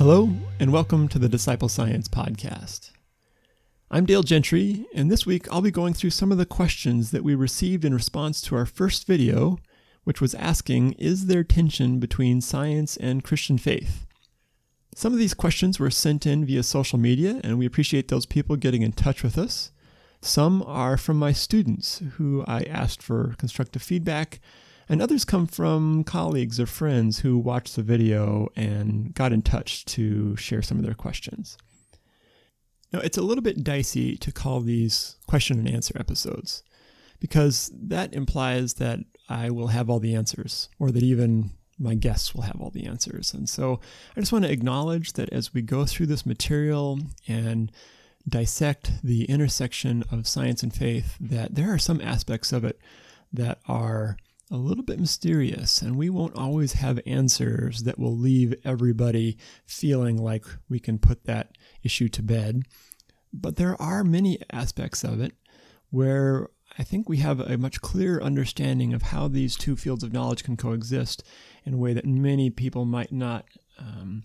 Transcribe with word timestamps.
Hello, 0.00 0.32
and 0.58 0.72
welcome 0.72 1.08
to 1.08 1.18
the 1.18 1.28
Disciple 1.28 1.68
Science 1.68 2.08
Podcast. 2.08 2.90
I'm 3.90 4.06
Dale 4.06 4.22
Gentry, 4.22 4.86
and 4.94 5.10
this 5.10 5.26
week 5.26 5.46
I'll 5.52 5.60
be 5.60 5.70
going 5.70 5.92
through 5.92 6.08
some 6.08 6.32
of 6.32 6.38
the 6.38 6.46
questions 6.46 7.10
that 7.10 7.22
we 7.22 7.34
received 7.34 7.84
in 7.84 7.92
response 7.92 8.40
to 8.40 8.56
our 8.56 8.64
first 8.64 9.06
video, 9.06 9.58
which 10.04 10.18
was 10.18 10.34
asking 10.36 10.92
Is 10.92 11.26
there 11.26 11.44
tension 11.44 11.98
between 11.98 12.40
science 12.40 12.96
and 12.96 13.22
Christian 13.22 13.58
faith? 13.58 14.06
Some 14.94 15.12
of 15.12 15.18
these 15.18 15.34
questions 15.34 15.78
were 15.78 15.90
sent 15.90 16.26
in 16.26 16.46
via 16.46 16.62
social 16.62 16.98
media, 16.98 17.38
and 17.44 17.58
we 17.58 17.66
appreciate 17.66 18.08
those 18.08 18.24
people 18.24 18.56
getting 18.56 18.80
in 18.80 18.92
touch 18.92 19.22
with 19.22 19.36
us. 19.36 19.70
Some 20.22 20.62
are 20.62 20.96
from 20.96 21.18
my 21.18 21.32
students 21.32 22.00
who 22.12 22.42
I 22.48 22.62
asked 22.62 23.02
for 23.02 23.34
constructive 23.36 23.82
feedback 23.82 24.40
and 24.90 25.00
others 25.00 25.24
come 25.24 25.46
from 25.46 26.02
colleagues 26.02 26.58
or 26.58 26.66
friends 26.66 27.20
who 27.20 27.38
watched 27.38 27.76
the 27.76 27.82
video 27.82 28.48
and 28.56 29.14
got 29.14 29.32
in 29.32 29.40
touch 29.40 29.84
to 29.84 30.34
share 30.36 30.62
some 30.62 30.78
of 30.78 30.84
their 30.84 30.94
questions. 30.94 31.56
Now, 32.92 32.98
it's 32.98 33.16
a 33.16 33.22
little 33.22 33.42
bit 33.42 33.62
dicey 33.62 34.16
to 34.16 34.32
call 34.32 34.60
these 34.60 35.16
question 35.28 35.60
and 35.60 35.70
answer 35.70 35.96
episodes 35.96 36.64
because 37.20 37.70
that 37.72 38.12
implies 38.12 38.74
that 38.74 38.98
I 39.28 39.50
will 39.50 39.68
have 39.68 39.88
all 39.88 40.00
the 40.00 40.16
answers 40.16 40.68
or 40.80 40.90
that 40.90 41.04
even 41.04 41.52
my 41.78 41.94
guests 41.94 42.34
will 42.34 42.42
have 42.42 42.60
all 42.60 42.70
the 42.70 42.86
answers. 42.86 43.32
And 43.32 43.48
so 43.48 43.80
I 44.16 44.20
just 44.20 44.32
want 44.32 44.44
to 44.44 44.50
acknowledge 44.50 45.12
that 45.12 45.32
as 45.32 45.54
we 45.54 45.62
go 45.62 45.86
through 45.86 46.06
this 46.06 46.26
material 46.26 46.98
and 47.28 47.70
dissect 48.28 48.90
the 49.04 49.24
intersection 49.26 50.02
of 50.10 50.26
science 50.26 50.64
and 50.64 50.74
faith, 50.74 51.16
that 51.20 51.54
there 51.54 51.72
are 51.72 51.78
some 51.78 52.00
aspects 52.00 52.52
of 52.52 52.64
it 52.64 52.80
that 53.32 53.60
are 53.68 54.16
a 54.50 54.56
little 54.56 54.82
bit 54.82 54.98
mysterious, 54.98 55.80
and 55.80 55.96
we 55.96 56.10
won't 56.10 56.36
always 56.36 56.74
have 56.74 57.00
answers 57.06 57.84
that 57.84 57.98
will 57.98 58.16
leave 58.16 58.54
everybody 58.64 59.38
feeling 59.64 60.16
like 60.16 60.44
we 60.68 60.80
can 60.80 60.98
put 60.98 61.24
that 61.24 61.56
issue 61.82 62.08
to 62.08 62.22
bed. 62.22 62.62
But 63.32 63.56
there 63.56 63.80
are 63.80 64.02
many 64.02 64.38
aspects 64.50 65.04
of 65.04 65.20
it 65.20 65.34
where 65.90 66.48
I 66.78 66.82
think 66.82 67.08
we 67.08 67.18
have 67.18 67.40
a 67.40 67.58
much 67.58 67.80
clearer 67.80 68.22
understanding 68.22 68.92
of 68.92 69.02
how 69.02 69.28
these 69.28 69.56
two 69.56 69.76
fields 69.76 70.02
of 70.02 70.12
knowledge 70.12 70.44
can 70.44 70.56
coexist 70.56 71.22
in 71.64 71.74
a 71.74 71.78
way 71.78 71.92
that 71.92 72.06
many 72.06 72.50
people 72.50 72.84
might 72.84 73.12
not 73.12 73.46
um, 73.78 74.24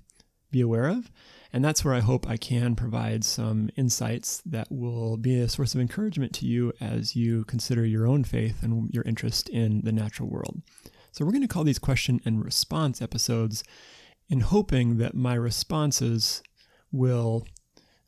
be 0.51 0.61
aware 0.61 0.87
of. 0.87 1.11
And 1.55 1.63
that's 1.63 1.85
where 1.85 1.93
I 1.93 2.01
hope 2.01 2.29
I 2.29 2.35
can 2.35 2.75
provide 2.75 3.23
some 3.23 3.69
insights 3.77 4.43
that 4.45 4.67
will 4.69 5.15
be 5.15 5.39
a 5.39 5.47
source 5.47 5.73
of 5.73 5.79
encouragement 5.79 6.33
to 6.33 6.45
you 6.45 6.73
as 6.81 7.15
you 7.15 7.45
consider 7.45 7.85
your 7.85 8.05
own 8.05 8.25
faith 8.25 8.61
and 8.61 8.93
your 8.93 9.05
interest 9.05 9.47
in 9.47 9.79
the 9.85 9.93
natural 9.93 10.27
world. 10.27 10.61
So, 11.13 11.23
we're 11.23 11.31
going 11.31 11.43
to 11.43 11.47
call 11.47 11.63
these 11.63 11.79
question 11.79 12.19
and 12.25 12.43
response 12.43 13.01
episodes 13.01 13.63
in 14.27 14.41
hoping 14.41 14.97
that 14.97 15.15
my 15.15 15.33
responses 15.33 16.43
will 16.91 17.47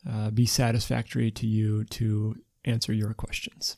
uh, 0.05 0.29
be 0.31 0.45
satisfactory 0.45 1.31
to 1.31 1.47
you 1.47 1.85
to 1.85 2.35
answer 2.65 2.91
your 2.91 3.13
questions. 3.13 3.77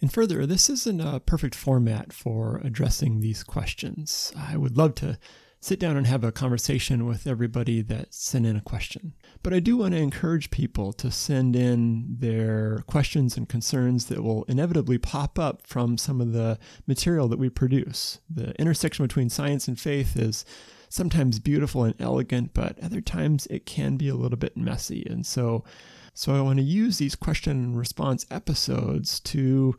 And 0.00 0.12
further, 0.12 0.46
this 0.46 0.70
isn't 0.70 1.00
a 1.00 1.18
perfect 1.18 1.56
format 1.56 2.12
for 2.12 2.60
addressing 2.62 3.18
these 3.18 3.42
questions. 3.42 4.32
I 4.36 4.56
would 4.56 4.76
love 4.76 4.94
to 4.96 5.18
sit 5.64 5.80
down 5.80 5.96
and 5.96 6.06
have 6.06 6.22
a 6.22 6.30
conversation 6.30 7.06
with 7.06 7.26
everybody 7.26 7.80
that 7.80 8.12
sent 8.12 8.44
in 8.44 8.54
a 8.54 8.60
question. 8.60 9.14
But 9.42 9.54
I 9.54 9.60
do 9.60 9.78
want 9.78 9.94
to 9.94 9.98
encourage 9.98 10.50
people 10.50 10.92
to 10.92 11.10
send 11.10 11.56
in 11.56 12.16
their 12.18 12.84
questions 12.86 13.38
and 13.38 13.48
concerns 13.48 14.04
that 14.06 14.22
will 14.22 14.44
inevitably 14.44 14.98
pop 14.98 15.38
up 15.38 15.66
from 15.66 15.96
some 15.96 16.20
of 16.20 16.34
the 16.34 16.58
material 16.86 17.28
that 17.28 17.38
we 17.38 17.48
produce. 17.48 18.20
The 18.28 18.54
intersection 18.60 19.06
between 19.06 19.30
science 19.30 19.66
and 19.66 19.80
faith 19.80 20.18
is 20.18 20.44
sometimes 20.90 21.38
beautiful 21.38 21.84
and 21.84 21.94
elegant, 21.98 22.52
but 22.52 22.78
other 22.80 23.00
times 23.00 23.46
it 23.46 23.64
can 23.64 23.96
be 23.96 24.10
a 24.10 24.16
little 24.16 24.36
bit 24.36 24.58
messy. 24.58 25.06
And 25.08 25.24
so, 25.24 25.64
so 26.12 26.34
I 26.34 26.42
want 26.42 26.58
to 26.58 26.62
use 26.62 26.98
these 26.98 27.16
question 27.16 27.52
and 27.52 27.78
response 27.78 28.26
episodes 28.30 29.18
to 29.20 29.78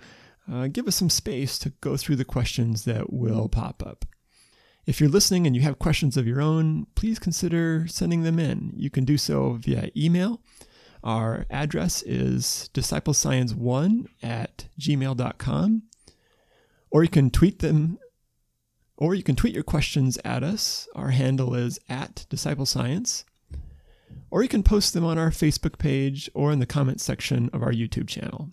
uh, 0.51 0.65
give 0.65 0.87
us 0.87 0.95
some 0.95 1.11
space 1.11 1.59
to 1.59 1.69
go 1.81 1.95
through 1.95 2.15
the 2.15 2.25
questions 2.25 2.85
that 2.85 3.13
will 3.13 3.47
pop 3.47 3.85
up. 3.85 4.03
If 4.85 4.99
you're 4.99 5.09
listening 5.09 5.47
and 5.47 5.55
you 5.55 5.63
have 5.63 5.79
questions 5.79 6.15
of 6.15 6.27
your 6.27 6.41
own, 6.41 6.85
please 6.93 7.17
consider 7.17 7.87
sending 7.87 8.21
them 8.21 8.37
in. 8.37 8.71
You 8.75 8.91
can 8.91 9.03
do 9.03 9.17
so 9.17 9.53
via 9.53 9.89
email. 9.97 10.41
Our 11.03 11.47
address 11.49 12.03
is 12.03 12.69
disciplescience1 12.73 14.07
at 14.21 14.67
gmail.com. 14.79 15.83
Or 16.91 17.03
you 17.03 17.09
can 17.09 17.31
tweet 17.31 17.59
them, 17.59 17.97
or 18.95 19.15
you 19.15 19.23
can 19.23 19.35
tweet 19.35 19.55
your 19.55 19.63
questions 19.63 20.19
at 20.23 20.43
us. 20.43 20.87
Our 20.95 21.09
handle 21.09 21.55
is 21.55 21.79
at 21.89 22.27
disciplescience. 22.29 23.25
Or 24.29 24.43
you 24.43 24.49
can 24.49 24.63
post 24.63 24.93
them 24.93 25.03
on 25.03 25.17
our 25.17 25.31
Facebook 25.31 25.79
page 25.79 26.29
or 26.35 26.51
in 26.51 26.59
the 26.59 26.65
comments 26.65 27.03
section 27.03 27.49
of 27.53 27.63
our 27.63 27.71
YouTube 27.71 28.07
channel. 28.07 28.51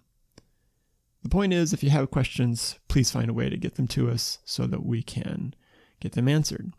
The 1.22 1.28
point 1.28 1.52
is, 1.52 1.72
if 1.72 1.84
you 1.84 1.90
have 1.90 2.10
questions, 2.10 2.78
please 2.88 3.10
find 3.10 3.30
a 3.30 3.34
way 3.34 3.48
to 3.48 3.56
get 3.56 3.76
them 3.76 3.86
to 3.88 4.10
us 4.10 4.38
so 4.44 4.66
that 4.66 4.84
we 4.84 5.02
can 5.02 5.54
get 6.02 6.12
them 6.12 6.28
answered. 6.28 6.72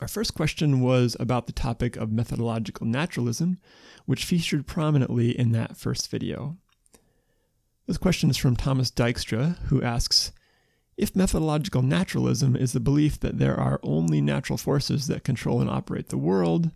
Our 0.00 0.08
first 0.08 0.34
question 0.34 0.80
was 0.80 1.16
about 1.20 1.46
the 1.46 1.52
topic 1.52 1.96
of 1.96 2.10
methodological 2.10 2.86
naturalism, 2.86 3.58
which 4.06 4.24
featured 4.24 4.66
prominently 4.66 5.38
in 5.38 5.52
that 5.52 5.76
first 5.76 6.10
video. 6.10 6.56
This 7.86 7.98
question 7.98 8.30
is 8.30 8.36
from 8.36 8.56
Thomas 8.56 8.90
Dykstra, 8.90 9.58
who 9.66 9.82
asks 9.82 10.32
If 10.96 11.14
methodological 11.14 11.82
naturalism 11.82 12.56
is 12.56 12.72
the 12.72 12.80
belief 12.80 13.20
that 13.20 13.38
there 13.38 13.58
are 13.58 13.78
only 13.82 14.20
natural 14.20 14.56
forces 14.56 15.06
that 15.06 15.24
control 15.24 15.60
and 15.60 15.68
operate 15.68 16.08
the 16.08 16.16
world, 16.16 16.70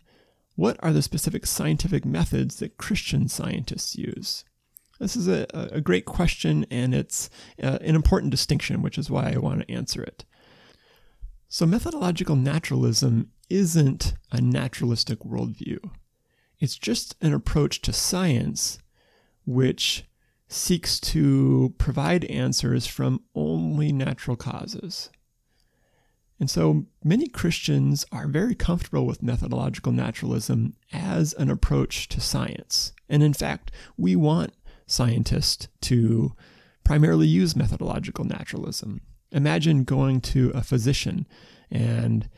what 0.54 0.76
are 0.82 0.92
the 0.92 1.02
specific 1.02 1.46
scientific 1.46 2.04
methods 2.04 2.56
that 2.56 2.76
Christian 2.76 3.28
scientists 3.28 3.96
use? 3.96 4.44
This 5.00 5.16
is 5.16 5.28
a, 5.28 5.46
a 5.52 5.80
great 5.80 6.04
question, 6.04 6.66
and 6.70 6.94
it's 6.94 7.28
uh, 7.62 7.78
an 7.80 7.96
important 7.96 8.30
distinction, 8.30 8.82
which 8.82 8.98
is 8.98 9.10
why 9.10 9.32
I 9.32 9.38
want 9.38 9.60
to 9.60 9.70
answer 9.72 10.02
it. 10.02 10.24
So, 11.54 11.66
methodological 11.66 12.34
naturalism 12.34 13.30
isn't 13.48 14.14
a 14.32 14.40
naturalistic 14.40 15.20
worldview. 15.20 15.78
It's 16.58 16.76
just 16.76 17.14
an 17.20 17.32
approach 17.32 17.80
to 17.82 17.92
science 17.92 18.80
which 19.46 20.02
seeks 20.48 20.98
to 20.98 21.72
provide 21.78 22.24
answers 22.24 22.88
from 22.88 23.22
only 23.36 23.92
natural 23.92 24.36
causes. 24.36 25.10
And 26.40 26.50
so 26.50 26.86
many 27.04 27.28
Christians 27.28 28.04
are 28.10 28.26
very 28.26 28.56
comfortable 28.56 29.06
with 29.06 29.22
methodological 29.22 29.92
naturalism 29.92 30.74
as 30.92 31.34
an 31.34 31.50
approach 31.50 32.08
to 32.08 32.20
science. 32.20 32.92
And 33.08 33.22
in 33.22 33.32
fact, 33.32 33.70
we 33.96 34.16
want 34.16 34.54
scientists 34.88 35.68
to 35.82 36.34
primarily 36.82 37.28
use 37.28 37.54
methodological 37.54 38.24
naturalism. 38.24 39.02
Imagine 39.34 39.84
going 39.84 40.20
to 40.22 40.50
a 40.54 40.62
physician 40.62 41.26
and 41.70 42.28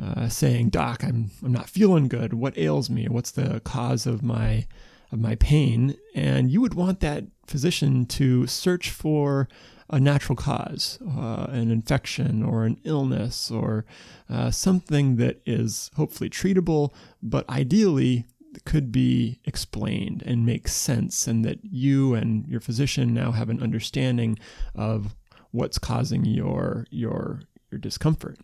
uh, 0.00 0.28
saying, 0.28 0.70
"Doc, 0.70 1.02
I'm 1.04 1.30
I'm 1.42 1.52
not 1.52 1.68
feeling 1.68 2.08
good. 2.08 2.32
What 2.32 2.56
ails 2.56 2.88
me? 2.88 3.08
What's 3.08 3.32
the 3.32 3.60
cause 3.60 4.06
of 4.06 4.22
my 4.22 4.66
of 5.10 5.18
my 5.18 5.34
pain?" 5.34 5.96
And 6.14 6.50
you 6.50 6.60
would 6.60 6.74
want 6.74 7.00
that 7.00 7.24
physician 7.46 8.06
to 8.06 8.46
search 8.46 8.90
for 8.90 9.48
a 9.88 10.00
natural 10.00 10.36
cause, 10.36 10.98
uh, 11.16 11.46
an 11.50 11.70
infection 11.70 12.42
or 12.42 12.64
an 12.64 12.78
illness 12.84 13.50
or 13.50 13.84
uh, 14.28 14.50
something 14.50 15.16
that 15.16 15.40
is 15.46 15.90
hopefully 15.94 16.28
treatable, 16.28 16.92
but 17.22 17.48
ideally 17.48 18.26
could 18.64 18.90
be 18.90 19.38
explained 19.44 20.22
and 20.26 20.46
make 20.46 20.66
sense, 20.68 21.26
and 21.26 21.44
that 21.44 21.58
you 21.62 22.14
and 22.14 22.46
your 22.48 22.60
physician 22.60 23.14
now 23.14 23.30
have 23.32 23.50
an 23.50 23.62
understanding 23.62 24.38
of 24.74 25.14
what's 25.56 25.78
causing 25.78 26.24
your 26.24 26.86
your 26.90 27.40
your 27.70 27.80
discomfort. 27.80 28.38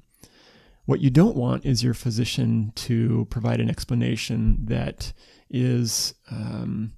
What 0.84 1.00
you 1.00 1.10
don't 1.10 1.36
want 1.36 1.64
is 1.64 1.84
your 1.84 1.94
physician 1.94 2.72
to 2.74 3.26
provide 3.30 3.60
an 3.60 3.70
explanation 3.70 4.58
that 4.64 5.12
is 5.48 6.14
um, 6.30 6.94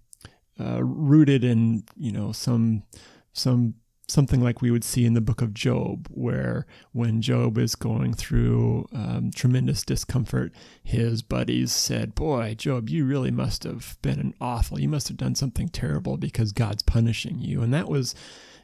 uh, 0.58 0.82
rooted 0.82 1.44
in 1.44 1.84
you 1.96 2.12
know 2.12 2.32
some 2.32 2.84
some 3.32 3.74
something 4.06 4.40
like 4.40 4.60
we 4.60 4.70
would 4.70 4.84
see 4.84 5.06
in 5.06 5.14
the 5.14 5.20
book 5.20 5.40
of 5.40 5.54
Job, 5.54 6.08
where 6.10 6.66
when 6.92 7.22
Job 7.22 7.56
is 7.58 7.74
going 7.74 8.12
through 8.14 8.86
um, 8.92 9.30
tremendous 9.34 9.82
discomfort, 9.82 10.52
his 10.82 11.22
buddies 11.22 11.72
said, 11.72 12.14
Boy, 12.14 12.54
Job, 12.54 12.90
you 12.90 13.04
really 13.06 13.30
must 13.30 13.64
have 13.64 13.96
been 14.02 14.20
an 14.20 14.34
awful, 14.40 14.78
you 14.78 14.88
must 14.88 15.08
have 15.08 15.16
done 15.16 15.34
something 15.34 15.68
terrible 15.68 16.16
because 16.16 16.52
God's 16.52 16.82
punishing 16.82 17.38
you. 17.38 17.62
And 17.62 17.72
that 17.72 17.88
was 17.88 18.14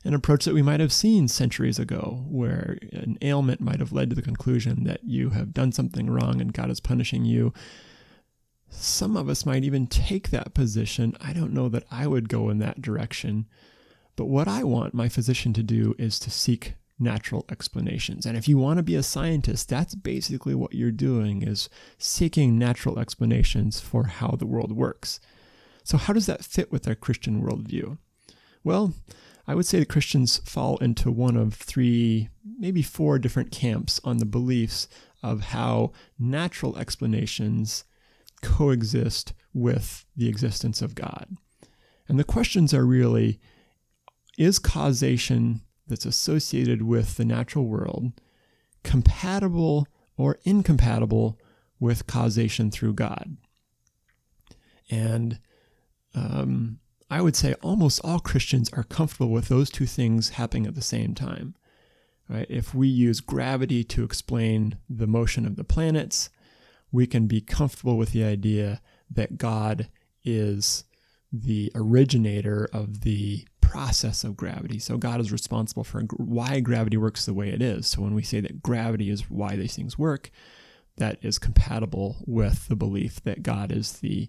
an 0.04 0.14
approach 0.14 0.44
that 0.44 0.54
we 0.54 0.62
might 0.62 0.80
have 0.80 0.92
seen 0.92 1.28
centuries 1.28 1.78
ago, 1.78 2.24
where 2.28 2.78
an 2.92 3.18
ailment 3.20 3.60
might 3.60 3.80
have 3.80 3.92
led 3.92 4.10
to 4.10 4.16
the 4.16 4.22
conclusion 4.22 4.84
that 4.84 5.04
you 5.04 5.30
have 5.30 5.52
done 5.52 5.72
something 5.72 6.08
wrong 6.08 6.40
and 6.40 6.54
God 6.54 6.70
is 6.70 6.80
punishing 6.80 7.24
you. 7.24 7.52
Some 8.70 9.16
of 9.16 9.28
us 9.28 9.44
might 9.44 9.64
even 9.64 9.86
take 9.86 10.30
that 10.30 10.54
position. 10.54 11.16
I 11.20 11.32
don't 11.32 11.52
know 11.52 11.68
that 11.68 11.84
I 11.90 12.06
would 12.06 12.28
go 12.28 12.48
in 12.48 12.58
that 12.60 12.80
direction. 12.80 13.46
But 14.16 14.26
what 14.26 14.48
I 14.48 14.64
want 14.64 14.94
my 14.94 15.08
physician 15.08 15.52
to 15.54 15.62
do 15.62 15.94
is 15.98 16.18
to 16.20 16.30
seek 16.30 16.74
natural 16.98 17.46
explanations. 17.50 18.26
And 18.26 18.36
if 18.36 18.46
you 18.46 18.58
want 18.58 18.76
to 18.76 18.82
be 18.82 18.94
a 18.94 19.02
scientist, 19.02 19.68
that's 19.68 19.94
basically 19.94 20.54
what 20.54 20.74
you're 20.74 20.90
doing 20.90 21.42
is 21.42 21.68
seeking 21.98 22.58
natural 22.58 22.98
explanations 22.98 23.80
for 23.80 24.04
how 24.04 24.36
the 24.38 24.46
world 24.46 24.72
works. 24.72 25.20
So 25.82 25.96
how 25.96 26.12
does 26.12 26.26
that 26.26 26.44
fit 26.44 26.70
with 26.70 26.86
our 26.86 26.94
Christian 26.94 27.42
worldview? 27.42 27.98
Well, 28.62 28.92
I 29.50 29.54
would 29.56 29.66
say 29.66 29.80
the 29.80 29.84
Christians 29.84 30.36
fall 30.44 30.76
into 30.76 31.10
one 31.10 31.36
of 31.36 31.54
three, 31.54 32.28
maybe 32.60 32.82
four 32.82 33.18
different 33.18 33.50
camps 33.50 34.00
on 34.04 34.18
the 34.18 34.24
beliefs 34.24 34.86
of 35.24 35.40
how 35.40 35.90
natural 36.20 36.78
explanations 36.78 37.82
coexist 38.42 39.32
with 39.52 40.06
the 40.16 40.28
existence 40.28 40.80
of 40.80 40.94
God. 40.94 41.36
And 42.06 42.16
the 42.16 42.22
questions 42.22 42.72
are 42.72 42.86
really 42.86 43.40
is 44.38 44.60
causation 44.60 45.62
that's 45.88 46.06
associated 46.06 46.82
with 46.82 47.16
the 47.16 47.24
natural 47.24 47.66
world 47.66 48.12
compatible 48.84 49.88
or 50.16 50.38
incompatible 50.44 51.40
with 51.80 52.06
causation 52.06 52.70
through 52.70 52.94
God? 52.94 53.36
And 54.88 55.40
um, 56.14 56.78
I 57.10 57.20
would 57.20 57.34
say 57.34 57.54
almost 57.54 58.00
all 58.04 58.20
Christians 58.20 58.70
are 58.72 58.84
comfortable 58.84 59.30
with 59.30 59.48
those 59.48 59.68
two 59.68 59.86
things 59.86 60.30
happening 60.30 60.66
at 60.66 60.76
the 60.76 60.82
same 60.82 61.14
time. 61.14 61.56
Right? 62.28 62.46
If 62.48 62.72
we 62.74 62.86
use 62.86 63.20
gravity 63.20 63.82
to 63.84 64.04
explain 64.04 64.78
the 64.88 65.08
motion 65.08 65.44
of 65.44 65.56
the 65.56 65.64
planets, 65.64 66.30
we 66.92 67.08
can 67.08 67.26
be 67.26 67.40
comfortable 67.40 67.96
with 67.96 68.12
the 68.12 68.22
idea 68.22 68.80
that 69.10 69.36
God 69.36 69.88
is 70.24 70.84
the 71.32 71.72
originator 71.74 72.68
of 72.72 73.00
the 73.00 73.46
process 73.60 74.22
of 74.24 74.36
gravity. 74.36 74.78
So 74.78 74.96
God 74.96 75.20
is 75.20 75.32
responsible 75.32 75.84
for 75.84 76.02
why 76.16 76.60
gravity 76.60 76.96
works 76.96 77.26
the 77.26 77.34
way 77.34 77.48
it 77.48 77.62
is. 77.62 77.88
So 77.88 78.02
when 78.02 78.14
we 78.14 78.22
say 78.22 78.40
that 78.40 78.62
gravity 78.62 79.10
is 79.10 79.30
why 79.30 79.56
these 79.56 79.74
things 79.74 79.98
work, 79.98 80.30
that 80.96 81.18
is 81.22 81.38
compatible 81.38 82.16
with 82.26 82.68
the 82.68 82.76
belief 82.76 83.22
that 83.22 83.42
God 83.42 83.72
is 83.72 83.94
the 83.94 84.28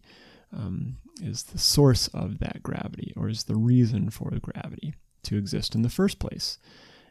um, 0.54 0.98
is 1.22 1.44
the 1.44 1.60
source 1.60 2.08
of 2.10 2.40
that 2.40 2.64
gravity 2.64 3.14
or 3.16 3.30
is 3.30 3.46
the 3.46 3.56
reason 3.56 4.10
for 4.10 4.32
gravity 4.42 4.96
to 5.24 5.38
exist 5.38 5.76
in 5.76 5.82
the 5.82 5.90
first 5.90 6.20
place. 6.20 6.58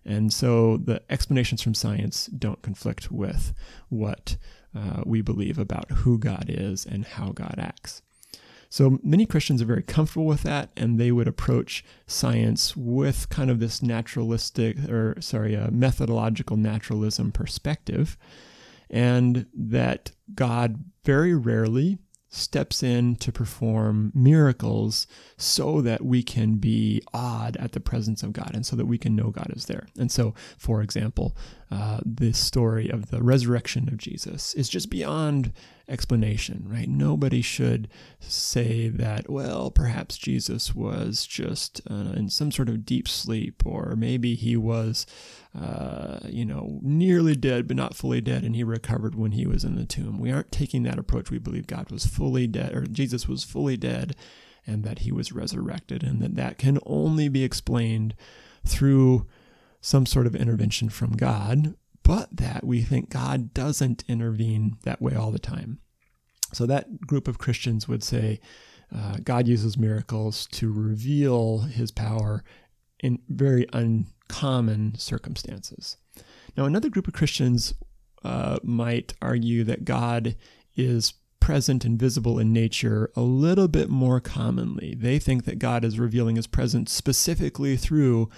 And 0.04 0.32
so 0.32 0.78
the 0.78 1.02
explanations 1.10 1.62
from 1.62 1.74
science 1.74 2.26
don't 2.26 2.62
conflict 2.62 3.12
with 3.12 3.52
what 3.88 4.36
uh, 4.74 5.02
we 5.04 5.20
believe 5.20 5.58
about 5.58 5.90
who 5.90 6.18
God 6.18 6.46
is 6.48 6.86
and 6.86 7.04
how 7.04 7.30
God 7.32 7.56
acts. 7.58 8.02
So 8.72 9.00
many 9.02 9.26
Christians 9.26 9.60
are 9.60 9.66
very 9.66 9.82
comfortable 9.82 10.26
with 10.26 10.44
that, 10.44 10.70
and 10.76 10.98
they 10.98 11.10
would 11.10 11.26
approach 11.26 11.84
science 12.06 12.76
with 12.76 13.28
kind 13.28 13.50
of 13.50 13.58
this 13.58 13.82
naturalistic, 13.82 14.78
or 14.88 15.20
sorry, 15.20 15.54
a 15.54 15.72
methodological 15.72 16.56
naturalism 16.56 17.32
perspective, 17.32 18.16
and 18.88 19.46
that 19.52 20.12
God 20.36 20.84
very 21.04 21.34
rarely 21.34 21.98
steps 22.30 22.82
in 22.82 23.16
to 23.16 23.32
perform 23.32 24.12
miracles 24.14 25.06
so 25.36 25.80
that 25.80 26.04
we 26.04 26.22
can 26.22 26.56
be 26.56 27.02
awed 27.12 27.56
at 27.56 27.72
the 27.72 27.80
presence 27.80 28.22
of 28.22 28.32
God 28.32 28.52
and 28.54 28.64
so 28.64 28.76
that 28.76 28.86
we 28.86 28.98
can 28.98 29.16
know 29.16 29.30
God 29.30 29.52
is 29.54 29.66
there. 29.66 29.88
And 29.98 30.10
so, 30.10 30.34
for 30.56 30.80
example, 30.80 31.36
uh, 31.70 32.00
this 32.04 32.38
story 32.38 32.88
of 32.88 33.10
the 33.10 33.22
resurrection 33.22 33.88
of 33.88 33.96
Jesus 33.96 34.54
is 34.54 34.68
just 34.68 34.90
beyond 34.90 35.52
explanation, 35.88 36.64
right? 36.68 36.88
Nobody 36.88 37.42
should 37.42 37.88
say 38.18 38.88
that, 38.88 39.30
well, 39.30 39.70
perhaps 39.70 40.18
Jesus 40.18 40.74
was 40.74 41.26
just 41.26 41.80
uh, 41.88 42.12
in 42.16 42.28
some 42.28 42.50
sort 42.50 42.68
of 42.68 42.84
deep 42.84 43.06
sleep, 43.06 43.64
or 43.64 43.94
maybe 43.96 44.34
he 44.34 44.56
was, 44.56 45.06
uh, 45.58 46.18
you 46.24 46.44
know, 46.44 46.80
nearly 46.82 47.36
dead, 47.36 47.68
but 47.68 47.76
not 47.76 47.94
fully 47.94 48.20
dead, 48.20 48.42
and 48.42 48.56
he 48.56 48.64
recovered 48.64 49.14
when 49.14 49.32
he 49.32 49.46
was 49.46 49.64
in 49.64 49.76
the 49.76 49.84
tomb. 49.84 50.18
We 50.18 50.32
aren't 50.32 50.52
taking 50.52 50.82
that 50.84 50.98
approach. 50.98 51.30
We 51.30 51.38
believe 51.38 51.66
God 51.68 51.90
was 51.90 52.04
fully 52.06 52.48
dead, 52.48 52.74
or 52.74 52.84
Jesus 52.84 53.28
was 53.28 53.44
fully 53.44 53.76
dead, 53.76 54.16
and 54.66 54.82
that 54.82 55.00
he 55.00 55.12
was 55.12 55.32
resurrected, 55.32 56.02
and 56.02 56.20
that 56.20 56.34
that 56.34 56.58
can 56.58 56.78
only 56.84 57.28
be 57.28 57.44
explained 57.44 58.14
through 58.64 59.26
some 59.80 60.06
sort 60.06 60.26
of 60.26 60.34
intervention 60.34 60.88
from 60.88 61.12
God 61.12 61.74
but 62.10 62.36
that 62.38 62.64
we 62.64 62.82
think 62.82 63.08
God 63.08 63.54
doesn't 63.54 64.02
intervene 64.08 64.78
that 64.82 65.00
way 65.00 65.14
all 65.14 65.30
the 65.30 65.38
time. 65.38 65.78
So 66.52 66.66
that 66.66 67.02
group 67.02 67.28
of 67.28 67.38
Christians 67.38 67.86
would 67.86 68.02
say 68.02 68.40
uh, 68.92 69.18
God 69.22 69.46
uses 69.46 69.78
miracles 69.78 70.48
to 70.48 70.72
reveal 70.72 71.58
his 71.58 71.92
power 71.92 72.42
in 72.98 73.20
very 73.28 73.64
uncommon 73.72 74.98
circumstances. 74.98 75.98
Now, 76.56 76.64
another 76.64 76.88
group 76.88 77.06
of 77.06 77.14
Christians 77.14 77.74
uh, 78.24 78.58
might 78.64 79.14
argue 79.22 79.62
that 79.62 79.84
God 79.84 80.34
is 80.74 81.14
present 81.38 81.84
and 81.84 81.96
visible 81.96 82.40
in 82.40 82.52
nature 82.52 83.10
a 83.14 83.22
little 83.22 83.68
bit 83.68 83.88
more 83.88 84.20
commonly. 84.20 84.96
They 84.98 85.20
think 85.20 85.44
that 85.44 85.60
God 85.60 85.84
is 85.84 85.98
revealing 85.98 86.34
his 86.34 86.48
presence 86.48 86.92
specifically 86.92 87.76
through 87.76 88.28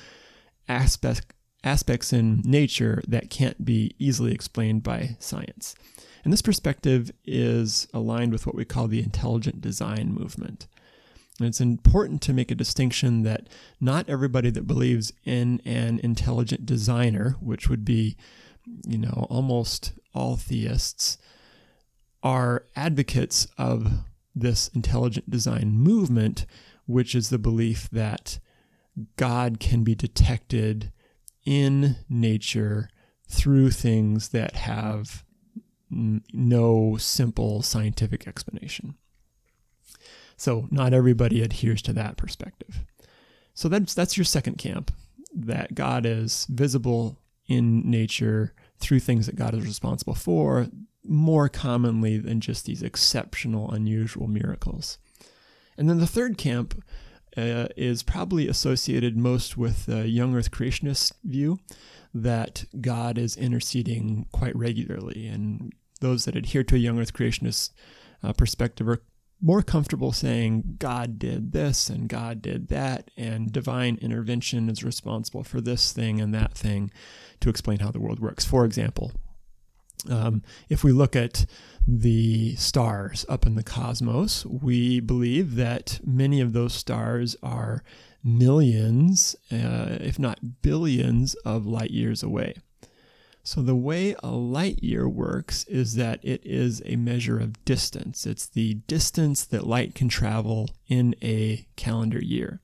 aspect, 0.68 1.34
aspects 1.64 2.12
in 2.12 2.42
nature 2.44 3.02
that 3.06 3.30
can't 3.30 3.64
be 3.64 3.94
easily 3.98 4.32
explained 4.32 4.82
by 4.82 5.16
science. 5.18 5.74
And 6.24 6.32
this 6.32 6.42
perspective 6.42 7.10
is 7.24 7.88
aligned 7.92 8.32
with 8.32 8.46
what 8.46 8.54
we 8.54 8.64
call 8.64 8.88
the 8.88 9.02
intelligent 9.02 9.60
design 9.60 10.14
movement. 10.14 10.66
And 11.38 11.48
it's 11.48 11.60
important 11.60 12.22
to 12.22 12.32
make 12.32 12.50
a 12.50 12.56
distinction 12.56 13.22
that 13.22 13.48
not 13.80 14.08
everybody 14.08 14.50
that 14.50 14.66
believes 14.66 15.12
in 15.24 15.60
an 15.64 15.98
intelligent 16.02 16.66
designer, 16.66 17.36
which 17.40 17.68
would 17.68 17.84
be, 17.84 18.16
you 18.86 18.98
know, 18.98 19.26
almost 19.28 19.92
all 20.14 20.36
theists, 20.36 21.18
are 22.22 22.66
advocates 22.76 23.48
of 23.58 24.04
this 24.34 24.68
intelligent 24.68 25.28
design 25.28 25.72
movement, 25.72 26.46
which 26.86 27.14
is 27.14 27.30
the 27.30 27.38
belief 27.38 27.88
that 27.90 28.38
God 29.16 29.58
can 29.60 29.84
be 29.84 29.94
detected 29.94 30.92
in 31.44 31.96
nature 32.08 32.88
through 33.28 33.70
things 33.70 34.28
that 34.28 34.54
have 34.56 35.24
no 35.90 36.96
simple 36.96 37.62
scientific 37.62 38.26
explanation. 38.26 38.94
So 40.36 40.68
not 40.70 40.94
everybody 40.94 41.42
adheres 41.42 41.82
to 41.82 41.92
that 41.94 42.16
perspective. 42.16 42.84
So 43.54 43.68
that's 43.68 43.94
that's 43.94 44.16
your 44.16 44.24
second 44.24 44.58
camp 44.58 44.92
that 45.34 45.74
God 45.74 46.06
is 46.06 46.46
visible 46.50 47.18
in 47.46 47.88
nature 47.88 48.54
through 48.78 49.00
things 49.00 49.26
that 49.26 49.36
God 49.36 49.54
is 49.54 49.64
responsible 49.64 50.14
for 50.14 50.68
more 51.04 51.48
commonly 51.48 52.18
than 52.18 52.40
just 52.40 52.64
these 52.64 52.82
exceptional 52.82 53.70
unusual 53.70 54.28
miracles. 54.28 54.98
And 55.76 55.88
then 55.88 55.98
the 55.98 56.06
third 56.06 56.38
camp 56.38 56.82
uh, 57.36 57.68
is 57.76 58.02
probably 58.02 58.48
associated 58.48 59.16
most 59.16 59.56
with 59.56 59.86
the 59.86 60.08
young 60.08 60.34
earth 60.34 60.50
creationist 60.50 61.12
view 61.24 61.58
that 62.14 62.64
God 62.80 63.18
is 63.18 63.36
interceding 63.36 64.26
quite 64.32 64.54
regularly. 64.54 65.26
And 65.26 65.72
those 66.00 66.24
that 66.24 66.36
adhere 66.36 66.64
to 66.64 66.74
a 66.74 66.78
young 66.78 67.00
earth 67.00 67.12
creationist 67.12 67.70
uh, 68.22 68.32
perspective 68.32 68.88
are 68.88 69.02
more 69.40 69.62
comfortable 69.62 70.12
saying 70.12 70.76
God 70.78 71.18
did 71.18 71.52
this 71.52 71.90
and 71.90 72.08
God 72.08 72.40
did 72.40 72.68
that, 72.68 73.10
and 73.16 73.52
divine 73.52 73.98
intervention 74.00 74.68
is 74.68 74.84
responsible 74.84 75.42
for 75.42 75.60
this 75.60 75.92
thing 75.92 76.20
and 76.20 76.32
that 76.32 76.54
thing 76.54 76.92
to 77.40 77.48
explain 77.48 77.80
how 77.80 77.90
the 77.90 78.00
world 78.00 78.20
works. 78.20 78.44
For 78.44 78.64
example, 78.64 79.12
um, 80.10 80.42
if 80.68 80.82
we 80.82 80.92
look 80.92 81.14
at 81.14 81.46
the 81.86 82.54
stars 82.56 83.24
up 83.28 83.46
in 83.46 83.54
the 83.54 83.62
cosmos, 83.62 84.46
we 84.46 85.00
believe 85.00 85.56
that 85.56 86.00
many 86.04 86.40
of 86.40 86.52
those 86.52 86.74
stars 86.74 87.36
are 87.42 87.82
millions, 88.22 89.34
uh, 89.50 89.98
if 90.00 90.18
not 90.18 90.62
billions, 90.62 91.34
of 91.44 91.66
light 91.66 91.90
years 91.90 92.22
away. 92.22 92.54
So, 93.44 93.60
the 93.60 93.74
way 93.74 94.14
a 94.22 94.30
light 94.30 94.84
year 94.84 95.08
works 95.08 95.64
is 95.64 95.96
that 95.96 96.20
it 96.22 96.42
is 96.44 96.80
a 96.86 96.94
measure 96.94 97.40
of 97.40 97.64
distance. 97.64 98.24
It's 98.24 98.46
the 98.46 98.74
distance 98.74 99.44
that 99.46 99.66
light 99.66 99.96
can 99.96 100.08
travel 100.08 100.70
in 100.86 101.16
a 101.20 101.66
calendar 101.74 102.22
year. 102.22 102.60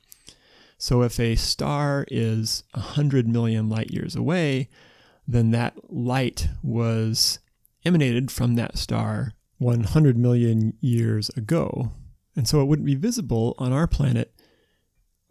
So, 0.77 1.03
if 1.03 1.19
a 1.19 1.35
star 1.35 2.07
is 2.09 2.63
100 2.75 3.27
million 3.27 3.69
light 3.69 3.91
years 3.91 4.15
away, 4.15 4.69
then 5.29 5.51
that 5.51 5.93
light 5.93 6.49
was 6.63 7.39
emanated 7.85 8.31
from 8.31 8.55
that 8.55 8.79
star 8.79 9.35
100 9.59 10.17
million 10.17 10.73
years 10.81 11.29
ago. 11.31 11.93
And 12.35 12.49
so 12.49 12.63
it 12.63 12.65
wouldn't 12.65 12.87
be 12.87 12.95
visible 12.95 13.55
on 13.59 13.73
our 13.73 13.87
planet 13.87 14.33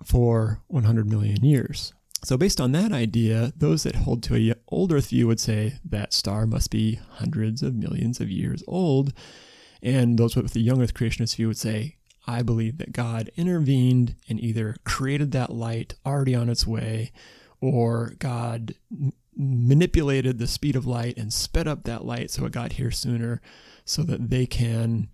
for 0.05 0.61
100 0.67 1.09
million 1.09 1.43
years. 1.43 1.93
So, 2.23 2.35
based 2.35 2.59
on 2.59 2.71
that 2.71 2.91
idea, 2.91 3.53
those 3.55 3.83
that 3.83 3.95
hold 3.95 4.23
to 4.23 4.35
a 4.35 4.53
old 4.69 4.91
Earth 4.91 5.09
view 5.09 5.27
would 5.27 5.39
say 5.39 5.77
that 5.85 6.13
star 6.13 6.47
must 6.47 6.71
be 6.71 6.99
hundreds 7.11 7.61
of 7.61 7.75
millions 7.75 8.19
of 8.19 8.29
years 8.29 8.63
old. 8.67 9.13
And 9.83 10.17
those 10.17 10.35
with 10.35 10.53
the 10.53 10.59
young 10.59 10.81
Earth 10.81 10.95
creationist 10.95 11.35
view 11.35 11.47
would 11.47 11.59
say, 11.59 11.97
I 12.25 12.41
believe 12.41 12.79
that 12.79 12.91
God 12.91 13.29
intervened 13.37 14.15
and 14.27 14.39
either 14.39 14.75
created 14.83 15.31
that 15.31 15.53
light 15.53 15.93
already 16.05 16.35
on 16.35 16.49
its 16.49 16.65
way 16.65 17.11
or 17.61 18.15
God 18.19 18.73
manipulated 19.37 20.39
the 20.39 20.47
speed 20.47 20.75
of 20.75 20.87
light 20.87 21.17
and 21.17 21.31
sped 21.31 21.67
up 21.67 21.83
that 21.83 22.05
light 22.05 22.31
so 22.31 22.45
it 22.45 22.51
got 22.51 22.73
here 22.73 22.91
sooner 22.91 23.41
so 23.85 24.01
that 24.03 24.29
they 24.29 24.45
can 24.45 25.07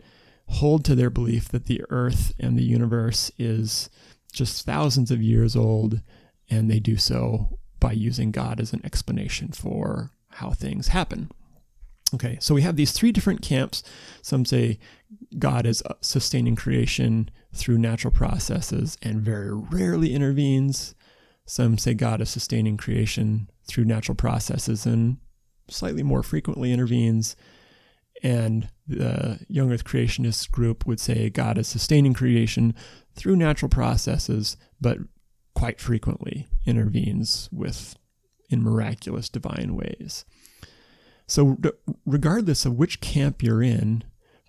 hold 0.47 0.85
to 0.85 0.95
their 0.95 1.09
belief 1.09 1.49
that 1.49 1.65
the 1.65 1.83
earth 1.89 2.33
and 2.39 2.57
the 2.57 2.63
universe 2.63 3.31
is 3.37 3.89
just 4.31 4.65
thousands 4.65 5.11
of 5.11 5.21
years 5.21 5.55
old 5.55 6.01
and 6.49 6.69
they 6.69 6.79
do 6.79 6.97
so 6.97 7.59
by 7.79 7.91
using 7.91 8.31
God 8.31 8.59
as 8.59 8.73
an 8.73 8.81
explanation 8.85 9.49
for 9.49 10.11
how 10.29 10.51
things 10.51 10.89
happen. 10.89 11.29
Okay, 12.13 12.37
so 12.39 12.53
we 12.53 12.61
have 12.61 12.75
these 12.75 12.91
three 12.91 13.11
different 13.11 13.41
camps. 13.41 13.83
Some 14.21 14.45
say 14.45 14.79
God 15.39 15.65
is 15.65 15.81
sustaining 16.01 16.55
creation 16.55 17.29
through 17.53 17.79
natural 17.79 18.11
processes 18.11 18.97
and 19.01 19.21
very 19.21 19.53
rarely 19.53 20.13
intervenes. 20.13 20.93
Some 21.45 21.77
say 21.77 21.93
God 21.93 22.21
is 22.21 22.29
sustaining 22.29 22.77
creation 22.77 23.49
through 23.65 23.85
natural 23.85 24.15
processes 24.15 24.85
and 24.85 25.17
slightly 25.69 26.03
more 26.03 26.23
frequently 26.23 26.71
intervenes. 26.71 27.35
And 28.21 28.69
the 28.87 29.39
young 29.49 29.71
earth 29.71 29.83
creationist 29.83 30.51
group 30.51 30.85
would 30.85 30.99
say 30.99 31.29
God 31.29 31.57
is 31.57 31.67
sustaining 31.67 32.13
creation 32.13 32.75
through 33.15 33.35
natural 33.35 33.69
processes, 33.69 34.57
but 34.79 34.97
quite 35.55 35.79
frequently 35.79 36.47
intervenes 36.65 37.49
with 37.51 37.95
in 38.49 38.61
miraculous 38.61 39.29
divine 39.29 39.75
ways. 39.75 40.25
So, 41.27 41.57
regardless 42.05 42.65
of 42.65 42.77
which 42.77 43.01
camp 43.01 43.41
you're 43.41 43.63
in, 43.63 44.03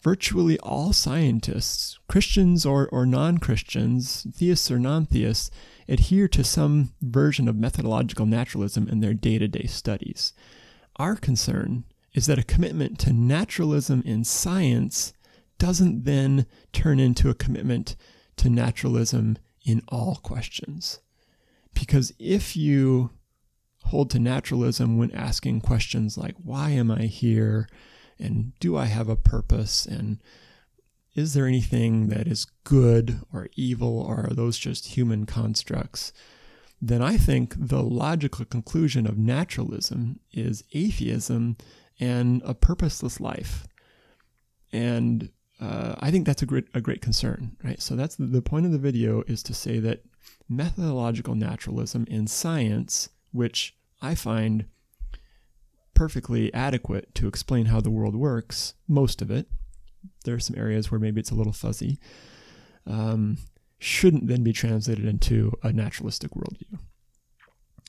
virtually 0.04 0.58
all 0.58 0.92
scientists, 0.92 1.98
Christians 2.08 2.66
or, 2.66 2.88
or 2.92 3.06
non 3.06 3.38
Christians, 3.38 4.26
theists 4.32 4.70
or 4.70 4.78
non 4.78 5.06
theists, 5.06 5.50
adhere 5.88 6.28
to 6.28 6.44
some 6.44 6.92
version 7.00 7.48
of 7.48 7.56
methodological 7.56 8.26
naturalism 8.26 8.86
in 8.88 9.00
their 9.00 9.14
day 9.14 9.38
to 9.38 9.48
day 9.48 9.66
studies. 9.66 10.34
Our 10.96 11.16
concern 11.16 11.84
is 12.12 12.26
that 12.26 12.38
a 12.38 12.44
commitment 12.44 12.98
to 13.00 13.12
naturalism 13.12 14.02
in 14.04 14.22
science 14.22 15.14
doesn't 15.58 16.04
then 16.04 16.46
turn 16.72 17.00
into 17.00 17.30
a 17.30 17.34
commitment 17.34 17.96
to 18.36 18.50
naturalism 18.50 19.38
in 19.64 19.82
all 19.88 20.16
questions. 20.16 21.00
Because 21.72 22.12
if 22.18 22.56
you 22.56 23.10
hold 23.86 24.10
to 24.10 24.18
naturalism 24.18 24.98
when 24.98 25.10
asking 25.12 25.60
questions 25.60 26.16
like, 26.18 26.34
why 26.42 26.70
am 26.70 26.90
I 26.90 27.02
here? 27.02 27.68
And 28.18 28.52
do 28.60 28.76
I 28.76 28.86
have 28.86 29.08
a 29.08 29.16
purpose? 29.16 29.86
And 29.86 30.18
is 31.14 31.34
there 31.34 31.46
anything 31.46 32.08
that 32.08 32.26
is 32.26 32.46
good 32.64 33.20
or 33.32 33.48
evil, 33.54 34.00
or 34.00 34.26
are 34.28 34.34
those 34.34 34.58
just 34.58 34.96
human 34.96 35.26
constructs? 35.26 36.12
Then 36.82 37.02
I 37.02 37.16
think 37.16 37.54
the 37.56 37.82
logical 37.82 38.44
conclusion 38.44 39.06
of 39.06 39.16
naturalism 39.16 40.20
is 40.32 40.64
atheism 40.72 41.56
and 42.00 42.42
a 42.44 42.54
purposeless 42.54 43.20
life. 43.20 43.66
And 44.72 45.30
uh, 45.60 45.94
I 46.00 46.10
think 46.10 46.26
that's 46.26 46.42
a 46.42 46.46
great 46.46 46.66
a 46.74 46.80
great 46.80 47.00
concern, 47.00 47.56
right? 47.62 47.80
So 47.80 47.94
that's 47.94 48.16
the, 48.16 48.26
the 48.26 48.42
point 48.42 48.66
of 48.66 48.72
the 48.72 48.78
video 48.78 49.22
is 49.28 49.42
to 49.44 49.54
say 49.54 49.78
that 49.78 50.02
methodological 50.48 51.36
naturalism 51.36 52.06
in 52.10 52.26
science, 52.26 53.08
which 53.32 53.76
I 54.02 54.14
find 54.14 54.66
perfectly 55.94 56.52
adequate 56.52 57.14
to 57.16 57.28
explain 57.28 57.66
how 57.66 57.80
the 57.80 57.90
world 57.90 58.16
works, 58.16 58.74
most 58.88 59.22
of 59.22 59.30
it. 59.30 59.46
There 60.24 60.34
are 60.34 60.40
some 60.40 60.58
areas 60.58 60.90
where 60.90 61.00
maybe 61.00 61.20
it's 61.20 61.30
a 61.30 61.34
little 61.34 61.52
fuzzy. 61.52 61.98
Um, 62.86 63.38
shouldn't 63.78 64.26
then 64.26 64.42
be 64.42 64.52
translated 64.52 65.04
into 65.04 65.52
a 65.62 65.72
naturalistic 65.72 66.32
worldview. 66.32 66.78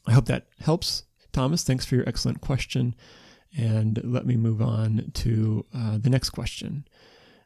I 0.08 0.14
hope 0.14 0.26
that 0.26 0.48
helps. 0.60 1.04
Thomas, 1.32 1.64
thanks 1.64 1.86
for 1.86 1.96
your 1.96 2.08
excellent 2.08 2.42
question. 2.42 2.96
And 3.58 4.02
let 4.04 4.26
me 4.26 4.36
move 4.36 4.62
on 4.62 5.12
to 5.16 5.66
uh, 5.74 5.98
the 5.98 6.10
next 6.10 6.32
question. 6.32 6.86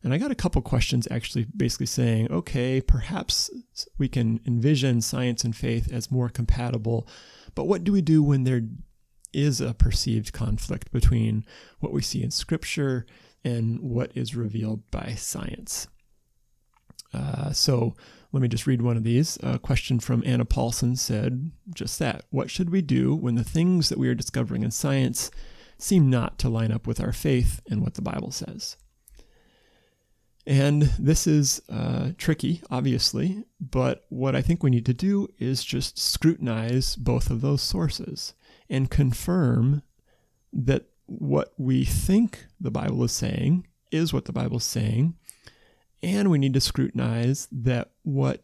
And 0.03 0.13
I 0.13 0.17
got 0.17 0.31
a 0.31 0.35
couple 0.35 0.61
questions 0.61 1.07
actually 1.11 1.45
basically 1.55 1.85
saying, 1.85 2.31
okay, 2.31 2.81
perhaps 2.81 3.49
we 3.97 4.07
can 4.07 4.39
envision 4.47 5.01
science 5.01 5.43
and 5.43 5.55
faith 5.55 5.91
as 5.91 6.11
more 6.11 6.29
compatible, 6.29 7.07
but 7.53 7.65
what 7.65 7.83
do 7.83 7.91
we 7.91 8.01
do 8.01 8.23
when 8.23 8.43
there 8.45 8.61
is 9.33 9.61
a 9.61 9.73
perceived 9.73 10.33
conflict 10.33 10.91
between 10.91 11.45
what 11.79 11.93
we 11.93 12.01
see 12.01 12.23
in 12.23 12.31
scripture 12.31 13.05
and 13.43 13.79
what 13.79 14.11
is 14.15 14.35
revealed 14.35 14.89
by 14.91 15.15
science? 15.15 15.87
Uh, 17.13 17.51
so 17.51 17.95
let 18.31 18.41
me 18.41 18.47
just 18.47 18.67
read 18.67 18.81
one 18.81 18.97
of 18.97 19.03
these. 19.03 19.37
A 19.41 19.57
question 19.57 19.99
from 19.99 20.23
Anna 20.25 20.45
Paulson 20.45 20.95
said 20.95 21.51
just 21.73 21.97
that. 21.99 22.25
What 22.29 22.51
should 22.51 22.69
we 22.69 22.81
do 22.81 23.15
when 23.15 23.35
the 23.35 23.43
things 23.43 23.89
that 23.89 23.97
we 23.97 24.07
are 24.07 24.15
discovering 24.15 24.63
in 24.63 24.71
science 24.71 25.31
seem 25.77 26.09
not 26.09 26.37
to 26.39 26.49
line 26.49 26.71
up 26.71 26.85
with 26.85 26.99
our 26.99 27.13
faith 27.13 27.61
and 27.69 27.81
what 27.81 27.95
the 27.95 28.01
Bible 28.01 28.31
says? 28.31 28.77
And 30.45 30.83
this 30.97 31.27
is 31.27 31.61
uh, 31.69 32.11
tricky, 32.17 32.61
obviously, 32.71 33.43
but 33.59 34.05
what 34.09 34.35
I 34.35 34.41
think 34.41 34.63
we 34.63 34.71
need 34.71 34.85
to 34.87 34.93
do 34.93 35.27
is 35.37 35.63
just 35.63 35.99
scrutinize 35.99 36.95
both 36.95 37.29
of 37.29 37.41
those 37.41 37.61
sources 37.61 38.33
and 38.69 38.89
confirm 38.89 39.81
that 40.53 40.85
what 41.05 41.53
we 41.57 41.83
think 41.83 42.45
the 42.59 42.71
Bible 42.71 43.03
is 43.03 43.11
saying 43.11 43.67
is 43.91 44.13
what 44.13 44.25
the 44.25 44.33
Bible 44.33 44.57
is 44.57 44.63
saying. 44.63 45.15
And 46.01 46.29
we 46.29 46.37
need 46.37 46.53
to 46.53 46.61
scrutinize 46.61 47.47
that 47.51 47.91
what 48.03 48.43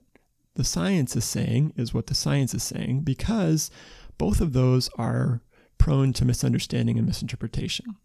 the 0.56 0.64
science 0.64 1.16
is 1.16 1.26
saying 1.26 1.74
is 1.76 1.94
what 1.94 2.08
the 2.08 2.16
science 2.16 2.54
is 2.54 2.64
saying 2.64 3.02
because 3.02 3.70
both 4.18 4.42
of 4.42 4.54
those 4.54 4.90
are 4.98 5.42
prone 5.78 6.14
to 6.14 6.26
misunderstanding 6.26 6.98
and 6.98 7.08
misinterpretation. 7.08 7.98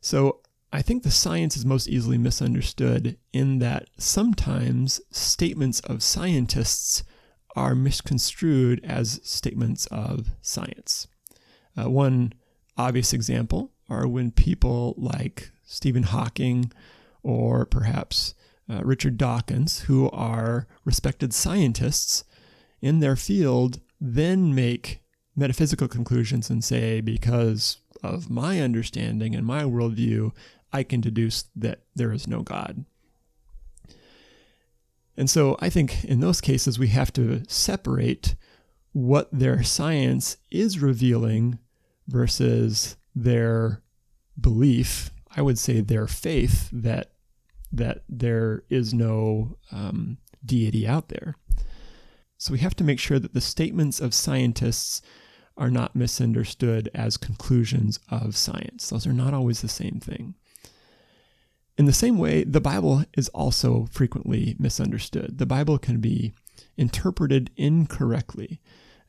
So 0.00 0.40
I 0.72 0.80
think 0.80 1.02
the 1.02 1.10
science 1.10 1.56
is 1.56 1.66
most 1.66 1.88
easily 1.88 2.16
misunderstood 2.16 3.18
in 3.32 3.58
that 3.58 3.88
sometimes 3.98 5.00
statements 5.10 5.80
of 5.80 6.02
scientists 6.02 7.04
are 7.54 7.74
misconstrued 7.74 8.80
as 8.82 9.20
statements 9.22 9.86
of 9.86 10.30
science. 10.40 11.08
Uh, 11.76 11.90
one 11.90 12.32
obvious 12.76 13.12
example 13.12 13.70
are 13.88 14.06
when 14.06 14.30
people 14.30 14.94
like 14.96 15.50
Stephen 15.64 16.04
Hawking 16.04 16.72
or 17.22 17.64
perhaps 17.64 18.34
uh, 18.70 18.82
Richard 18.84 19.18
Dawkins, 19.18 19.80
who 19.80 20.10
are 20.10 20.66
respected 20.84 21.32
scientists 21.32 22.24
in 22.80 23.00
their 23.00 23.16
field, 23.16 23.80
then 24.00 24.54
make 24.54 25.00
metaphysical 25.36 25.88
conclusions 25.88 26.50
and 26.50 26.62
say, 26.64 27.00
because 27.00 27.78
of 28.02 28.30
my 28.30 28.60
understanding 28.60 29.34
and 29.34 29.46
my 29.46 29.62
worldview, 29.62 30.32
I 30.72 30.82
can 30.82 31.00
deduce 31.00 31.44
that 31.54 31.82
there 31.94 32.12
is 32.12 32.26
no 32.26 32.42
God. 32.42 32.84
And 35.16 35.28
so 35.28 35.56
I 35.60 35.68
think 35.68 36.04
in 36.04 36.20
those 36.20 36.40
cases, 36.40 36.78
we 36.78 36.88
have 36.88 37.12
to 37.14 37.42
separate 37.46 38.34
what 38.92 39.28
their 39.32 39.62
science 39.62 40.36
is 40.50 40.78
revealing 40.78 41.58
versus 42.08 42.96
their 43.14 43.82
belief. 44.40 45.10
I 45.34 45.42
would 45.42 45.58
say 45.58 45.80
their 45.80 46.06
faith 46.06 46.68
that 46.72 47.12
that 47.74 48.02
there 48.06 48.64
is 48.68 48.92
no 48.92 49.56
um, 49.70 50.18
deity 50.44 50.86
out 50.86 51.08
there. 51.08 51.36
So 52.36 52.52
we 52.52 52.58
have 52.58 52.76
to 52.76 52.84
make 52.84 52.98
sure 52.98 53.18
that 53.18 53.32
the 53.32 53.40
statements 53.40 53.98
of 53.98 54.12
scientists 54.12 55.00
are 55.56 55.70
not 55.70 55.96
misunderstood 55.96 56.90
as 56.94 57.16
conclusions 57.16 57.98
of 58.10 58.36
science. 58.36 58.90
Those 58.90 59.06
are 59.06 59.12
not 59.12 59.32
always 59.32 59.62
the 59.62 59.68
same 59.68 60.00
thing. 60.00 60.34
In 61.78 61.86
the 61.86 61.92
same 61.92 62.18
way, 62.18 62.44
the 62.44 62.60
Bible 62.60 63.04
is 63.16 63.28
also 63.30 63.88
frequently 63.90 64.54
misunderstood. 64.58 65.38
The 65.38 65.46
Bible 65.46 65.78
can 65.78 66.00
be 66.00 66.34
interpreted 66.76 67.50
incorrectly. 67.56 68.60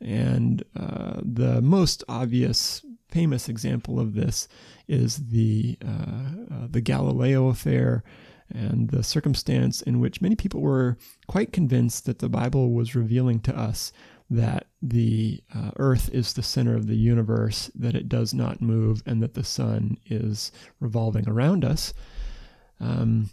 And 0.01 0.63
uh, 0.75 1.21
the 1.23 1.61
most 1.61 2.03
obvious, 2.09 2.85
famous 3.09 3.47
example 3.47 3.99
of 3.99 4.13
this 4.13 4.47
is 4.87 5.27
the, 5.27 5.77
uh, 5.85 6.53
uh, 6.53 6.67
the 6.69 6.81
Galileo 6.81 7.47
affair 7.47 8.03
and 8.49 8.89
the 8.89 9.03
circumstance 9.03 9.81
in 9.81 9.99
which 9.99 10.21
many 10.21 10.35
people 10.35 10.61
were 10.61 10.97
quite 11.27 11.53
convinced 11.53 12.05
that 12.05 12.19
the 12.19 12.29
Bible 12.29 12.71
was 12.71 12.95
revealing 12.95 13.39
to 13.41 13.57
us 13.57 13.91
that 14.29 14.67
the 14.81 15.41
uh, 15.55 15.71
earth 15.77 16.09
is 16.11 16.33
the 16.33 16.43
center 16.43 16.75
of 16.75 16.87
the 16.87 16.95
universe, 16.95 17.69
that 17.75 17.95
it 17.95 18.09
does 18.09 18.33
not 18.33 18.61
move, 18.61 19.03
and 19.05 19.21
that 19.21 19.35
the 19.35 19.43
sun 19.43 19.97
is 20.07 20.51
revolving 20.79 21.27
around 21.29 21.63
us. 21.63 21.93
Um, 22.79 23.29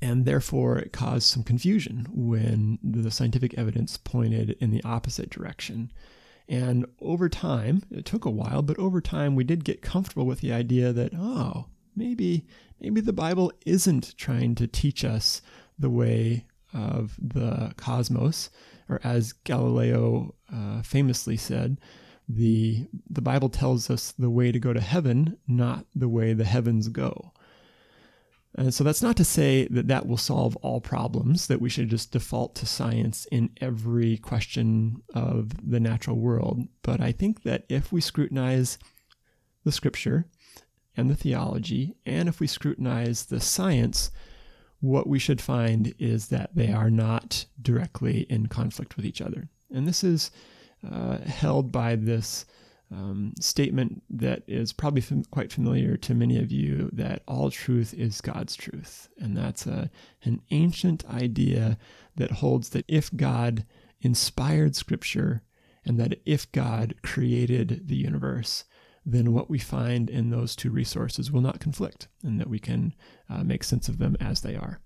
and 0.00 0.24
therefore, 0.24 0.78
it 0.78 0.92
caused 0.92 1.24
some 1.24 1.42
confusion 1.42 2.06
when 2.10 2.78
the 2.82 3.10
scientific 3.10 3.54
evidence 3.54 3.96
pointed 3.96 4.56
in 4.60 4.70
the 4.70 4.82
opposite 4.84 5.30
direction. 5.30 5.92
And 6.48 6.84
over 7.00 7.28
time, 7.28 7.82
it 7.90 8.04
took 8.04 8.24
a 8.24 8.30
while, 8.30 8.62
but 8.62 8.78
over 8.78 9.00
time, 9.00 9.34
we 9.34 9.44
did 9.44 9.64
get 9.64 9.80
comfortable 9.82 10.26
with 10.26 10.40
the 10.40 10.52
idea 10.52 10.92
that, 10.92 11.12
oh, 11.14 11.66
maybe, 11.96 12.46
maybe 12.80 13.00
the 13.00 13.12
Bible 13.12 13.52
isn't 13.64 14.16
trying 14.18 14.54
to 14.56 14.66
teach 14.66 15.04
us 15.04 15.40
the 15.78 15.90
way 15.90 16.44
of 16.74 17.16
the 17.18 17.72
cosmos, 17.76 18.50
or 18.88 19.00
as 19.04 19.32
Galileo 19.32 20.34
uh, 20.52 20.82
famously 20.82 21.36
said, 21.36 21.80
the 22.28 22.86
the 23.08 23.20
Bible 23.20 23.50
tells 23.50 23.90
us 23.90 24.12
the 24.12 24.30
way 24.30 24.50
to 24.50 24.58
go 24.58 24.72
to 24.72 24.80
heaven, 24.80 25.36
not 25.46 25.84
the 25.94 26.08
way 26.08 26.32
the 26.32 26.44
heavens 26.44 26.88
go. 26.88 27.32
And 28.56 28.72
so 28.72 28.84
that's 28.84 29.02
not 29.02 29.16
to 29.16 29.24
say 29.24 29.66
that 29.68 29.88
that 29.88 30.06
will 30.06 30.16
solve 30.16 30.56
all 30.56 30.80
problems, 30.80 31.48
that 31.48 31.60
we 31.60 31.68
should 31.68 31.88
just 31.88 32.12
default 32.12 32.54
to 32.56 32.66
science 32.66 33.26
in 33.32 33.50
every 33.60 34.16
question 34.18 35.02
of 35.12 35.70
the 35.70 35.80
natural 35.80 36.16
world. 36.16 36.68
But 36.82 37.00
I 37.00 37.10
think 37.10 37.42
that 37.42 37.64
if 37.68 37.92
we 37.92 38.00
scrutinize 38.00 38.78
the 39.64 39.72
scripture 39.72 40.26
and 40.96 41.10
the 41.10 41.16
theology, 41.16 41.96
and 42.06 42.28
if 42.28 42.38
we 42.38 42.46
scrutinize 42.46 43.26
the 43.26 43.40
science, 43.40 44.12
what 44.80 45.08
we 45.08 45.18
should 45.18 45.40
find 45.40 45.92
is 45.98 46.28
that 46.28 46.54
they 46.54 46.70
are 46.70 46.90
not 46.90 47.46
directly 47.60 48.20
in 48.30 48.46
conflict 48.46 48.96
with 48.96 49.04
each 49.04 49.20
other. 49.20 49.48
And 49.72 49.88
this 49.88 50.04
is 50.04 50.30
uh, 50.88 51.18
held 51.18 51.72
by 51.72 51.96
this 51.96 52.44
um, 52.90 53.32
statement 53.40 54.02
that 54.10 54.42
is 54.46 54.72
probably 54.72 55.00
fam- 55.00 55.24
quite 55.24 55.52
familiar 55.52 55.96
to 55.96 56.14
many 56.14 56.38
of 56.38 56.52
you 56.52 56.90
that 56.92 57.22
all 57.26 57.50
truth 57.50 57.94
is 57.94 58.20
God's 58.20 58.56
truth. 58.56 59.08
And 59.18 59.36
that's 59.36 59.66
a, 59.66 59.90
an 60.22 60.42
ancient 60.50 61.04
idea 61.08 61.78
that 62.16 62.30
holds 62.30 62.70
that 62.70 62.84
if 62.88 63.14
God 63.14 63.64
inspired 64.00 64.76
Scripture 64.76 65.42
and 65.84 65.98
that 65.98 66.20
if 66.24 66.50
God 66.52 66.94
created 67.02 67.88
the 67.88 67.96
universe, 67.96 68.64
then 69.04 69.32
what 69.32 69.50
we 69.50 69.58
find 69.58 70.08
in 70.08 70.30
those 70.30 70.56
two 70.56 70.70
resources 70.70 71.30
will 71.30 71.42
not 71.42 71.60
conflict 71.60 72.08
and 72.22 72.40
that 72.40 72.48
we 72.48 72.58
can 72.58 72.94
uh, 73.28 73.44
make 73.44 73.64
sense 73.64 73.88
of 73.88 73.98
them 73.98 74.16
as 74.20 74.40
they 74.40 74.56
are. 74.56 74.80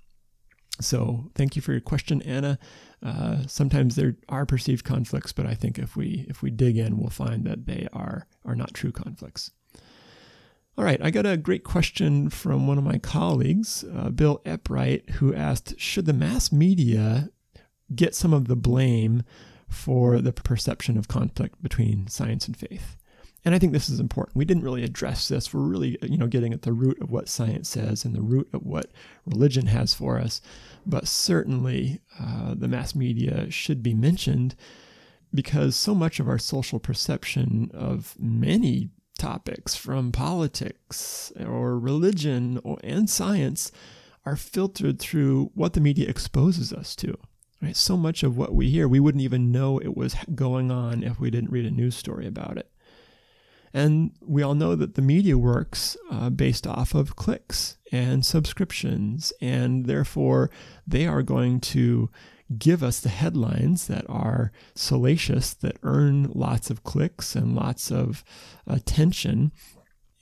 So 0.80 1.30
thank 1.34 1.56
you 1.56 1.62
for 1.62 1.72
your 1.72 1.80
question, 1.80 2.22
Anna. 2.22 2.58
Uh, 3.02 3.46
sometimes 3.46 3.96
there 3.96 4.16
are 4.28 4.46
perceived 4.46 4.84
conflicts, 4.84 5.32
but 5.32 5.46
I 5.46 5.54
think 5.54 5.78
if 5.78 5.96
we 5.96 6.26
if 6.28 6.42
we 6.42 6.50
dig 6.50 6.76
in, 6.76 6.98
we'll 6.98 7.10
find 7.10 7.44
that 7.44 7.66
they 7.66 7.88
are 7.92 8.26
are 8.44 8.54
not 8.54 8.74
true 8.74 8.92
conflicts. 8.92 9.50
All 10.76 10.84
right, 10.84 11.00
I 11.02 11.10
got 11.10 11.26
a 11.26 11.36
great 11.36 11.64
question 11.64 12.30
from 12.30 12.68
one 12.68 12.78
of 12.78 12.84
my 12.84 12.98
colleagues, 12.98 13.84
uh, 13.92 14.10
Bill 14.10 14.40
Eppright, 14.44 15.10
who 15.10 15.34
asked, 15.34 15.74
should 15.80 16.06
the 16.06 16.12
mass 16.12 16.52
media 16.52 17.30
get 17.92 18.14
some 18.14 18.32
of 18.32 18.46
the 18.46 18.54
blame 18.54 19.24
for 19.68 20.20
the 20.20 20.32
perception 20.32 20.96
of 20.96 21.08
conflict 21.08 21.60
between 21.60 22.06
science 22.06 22.46
and 22.46 22.56
faith? 22.56 22.97
And 23.48 23.54
I 23.54 23.58
think 23.58 23.72
this 23.72 23.88
is 23.88 23.98
important. 23.98 24.36
We 24.36 24.44
didn't 24.44 24.62
really 24.62 24.84
address 24.84 25.28
this. 25.28 25.54
We're 25.54 25.62
really, 25.62 25.96
you 26.02 26.18
know, 26.18 26.26
getting 26.26 26.52
at 26.52 26.60
the 26.60 26.72
root 26.74 27.00
of 27.00 27.10
what 27.10 27.30
science 27.30 27.70
says 27.70 28.04
and 28.04 28.14
the 28.14 28.20
root 28.20 28.46
of 28.52 28.66
what 28.66 28.90
religion 29.24 29.68
has 29.68 29.94
for 29.94 30.18
us. 30.18 30.42
But 30.84 31.08
certainly, 31.08 32.02
uh, 32.20 32.52
the 32.54 32.68
mass 32.68 32.94
media 32.94 33.50
should 33.50 33.82
be 33.82 33.94
mentioned 33.94 34.54
because 35.32 35.76
so 35.76 35.94
much 35.94 36.20
of 36.20 36.28
our 36.28 36.36
social 36.38 36.78
perception 36.78 37.70
of 37.72 38.14
many 38.18 38.90
topics, 39.18 39.74
from 39.74 40.12
politics 40.12 41.32
or 41.40 41.78
religion 41.78 42.60
or, 42.64 42.76
and 42.84 43.08
science, 43.08 43.72
are 44.26 44.36
filtered 44.36 44.98
through 44.98 45.52
what 45.54 45.72
the 45.72 45.80
media 45.80 46.06
exposes 46.06 46.70
us 46.70 46.94
to. 46.96 47.16
Right? 47.62 47.76
So 47.76 47.96
much 47.96 48.22
of 48.22 48.36
what 48.36 48.54
we 48.54 48.68
hear, 48.68 48.86
we 48.86 49.00
wouldn't 49.00 49.24
even 49.24 49.50
know 49.50 49.78
it 49.78 49.96
was 49.96 50.14
going 50.34 50.70
on 50.70 51.02
if 51.02 51.18
we 51.18 51.30
didn't 51.30 51.50
read 51.50 51.64
a 51.64 51.70
news 51.70 51.96
story 51.96 52.26
about 52.26 52.58
it. 52.58 52.70
And 53.72 54.12
we 54.20 54.42
all 54.42 54.54
know 54.54 54.74
that 54.74 54.94
the 54.94 55.02
media 55.02 55.36
works 55.36 55.96
uh, 56.10 56.30
based 56.30 56.66
off 56.66 56.94
of 56.94 57.16
clicks 57.16 57.76
and 57.92 58.24
subscriptions, 58.24 59.32
and 59.40 59.86
therefore 59.86 60.50
they 60.86 61.06
are 61.06 61.22
going 61.22 61.60
to 61.60 62.10
give 62.56 62.82
us 62.82 63.00
the 63.00 63.10
headlines 63.10 63.88
that 63.88 64.06
are 64.08 64.52
salacious, 64.74 65.52
that 65.54 65.76
earn 65.82 66.30
lots 66.32 66.70
of 66.70 66.82
clicks 66.82 67.34
and 67.36 67.54
lots 67.54 67.90
of 67.92 68.24
attention. 68.66 69.52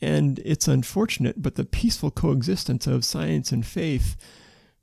And 0.01 0.41
it's 0.45 0.69
unfortunate, 0.69 1.41
but 1.41 1.55
the 1.55 1.65
peaceful 1.65 2.11
coexistence 2.11 2.87
of 2.87 3.05
science 3.05 3.53
and 3.53 3.65
faith, 3.65 4.17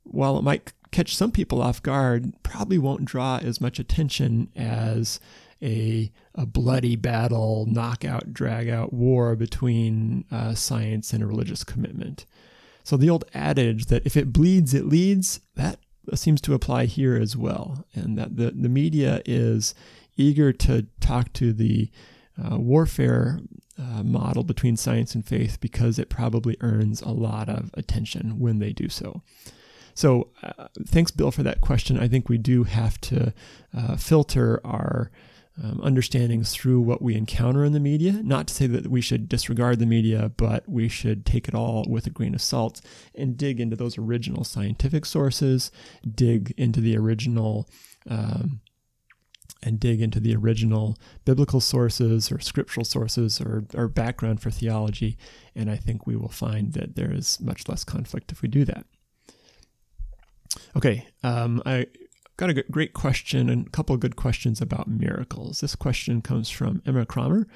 while 0.04 0.38
it 0.38 0.42
might 0.42 0.72
catch 0.90 1.14
some 1.14 1.32
people 1.32 1.60
off 1.60 1.82
guard, 1.82 2.32
probably 2.42 2.78
won't 2.78 3.04
draw 3.04 3.38
as 3.38 3.60
much 3.60 3.78
attention 3.78 4.50
as 4.56 5.20
a, 5.62 6.10
a 6.34 6.46
bloody 6.46 6.96
battle, 6.96 7.66
knockout, 7.68 8.32
drag 8.32 8.68
out 8.68 8.92
war 8.92 9.36
between 9.36 10.24
uh, 10.30 10.54
science 10.54 11.12
and 11.12 11.22
a 11.22 11.26
religious 11.26 11.64
commitment. 11.64 12.26
So 12.82 12.96
the 12.96 13.10
old 13.10 13.24
adage 13.32 13.86
that 13.86 14.04
if 14.04 14.16
it 14.16 14.32
bleeds, 14.32 14.74
it 14.74 14.86
leads, 14.86 15.40
that 15.54 15.78
seems 16.14 16.40
to 16.42 16.54
apply 16.54 16.86
here 16.86 17.16
as 17.16 17.36
well. 17.36 17.86
And 17.94 18.18
that 18.18 18.36
the, 18.36 18.50
the 18.50 18.68
media 18.68 19.22
is 19.24 19.74
eager 20.16 20.52
to 20.52 20.86
talk 21.00 21.32
to 21.34 21.52
the 21.52 21.90
uh, 22.42 22.58
warfare 22.58 23.40
uh, 23.78 24.02
model 24.02 24.44
between 24.44 24.76
science 24.76 25.14
and 25.14 25.24
faith 25.24 25.58
because 25.60 25.98
it 25.98 26.08
probably 26.08 26.56
earns 26.60 27.00
a 27.00 27.10
lot 27.10 27.48
of 27.48 27.70
attention 27.74 28.38
when 28.38 28.58
they 28.58 28.72
do 28.72 28.88
so. 28.88 29.22
So, 29.94 30.28
uh, 30.42 30.66
thanks, 30.86 31.12
Bill, 31.12 31.30
for 31.30 31.44
that 31.44 31.60
question. 31.60 31.98
I 31.98 32.08
think 32.08 32.28
we 32.28 32.38
do 32.38 32.64
have 32.64 33.00
to 33.02 33.32
uh, 33.76 33.96
filter 33.96 34.60
our 34.64 35.10
um, 35.62 35.80
understandings 35.82 36.52
through 36.52 36.80
what 36.80 37.00
we 37.00 37.14
encounter 37.14 37.64
in 37.64 37.72
the 37.72 37.80
media. 37.80 38.12
Not 38.22 38.48
to 38.48 38.54
say 38.54 38.66
that 38.66 38.88
we 38.88 39.00
should 39.00 39.28
disregard 39.28 39.78
the 39.78 39.86
media, 39.86 40.32
but 40.36 40.68
we 40.68 40.88
should 40.88 41.24
take 41.24 41.46
it 41.46 41.54
all 41.54 41.84
with 41.88 42.06
a 42.06 42.10
grain 42.10 42.34
of 42.34 42.42
salt 42.42 42.80
and 43.14 43.36
dig 43.36 43.60
into 43.60 43.76
those 43.76 43.96
original 43.96 44.44
scientific 44.44 45.06
sources, 45.06 45.70
dig 46.14 46.52
into 46.56 46.80
the 46.80 46.96
original. 46.96 47.68
Um, 48.08 48.60
and 49.62 49.80
dig 49.80 50.02
into 50.02 50.20
the 50.20 50.36
original 50.36 50.94
biblical 51.24 51.58
sources 51.58 52.30
or 52.30 52.38
scriptural 52.38 52.84
sources 52.84 53.40
or, 53.40 53.64
or 53.74 53.88
background 53.88 54.42
for 54.42 54.50
theology. 54.50 55.16
And 55.54 55.70
I 55.70 55.76
think 55.76 56.06
we 56.06 56.16
will 56.16 56.28
find 56.28 56.74
that 56.74 56.96
there 56.96 57.10
is 57.10 57.40
much 57.40 57.66
less 57.66 57.82
conflict 57.82 58.30
if 58.30 58.42
we 58.42 58.48
do 58.48 58.66
that. 58.66 58.84
Okay, 60.76 61.06
um, 61.22 61.62
I 61.64 61.86
got 62.36 62.50
a 62.50 62.62
great 62.70 62.94
question 62.94 63.48
and 63.48 63.66
a 63.66 63.70
couple 63.70 63.94
of 63.94 64.00
good 64.00 64.16
questions 64.16 64.60
about 64.60 64.88
miracles. 64.88 65.60
This 65.60 65.76
question 65.76 66.20
comes 66.20 66.50
from 66.50 66.82
Emma 66.84 67.06
Kramer, 67.06 67.46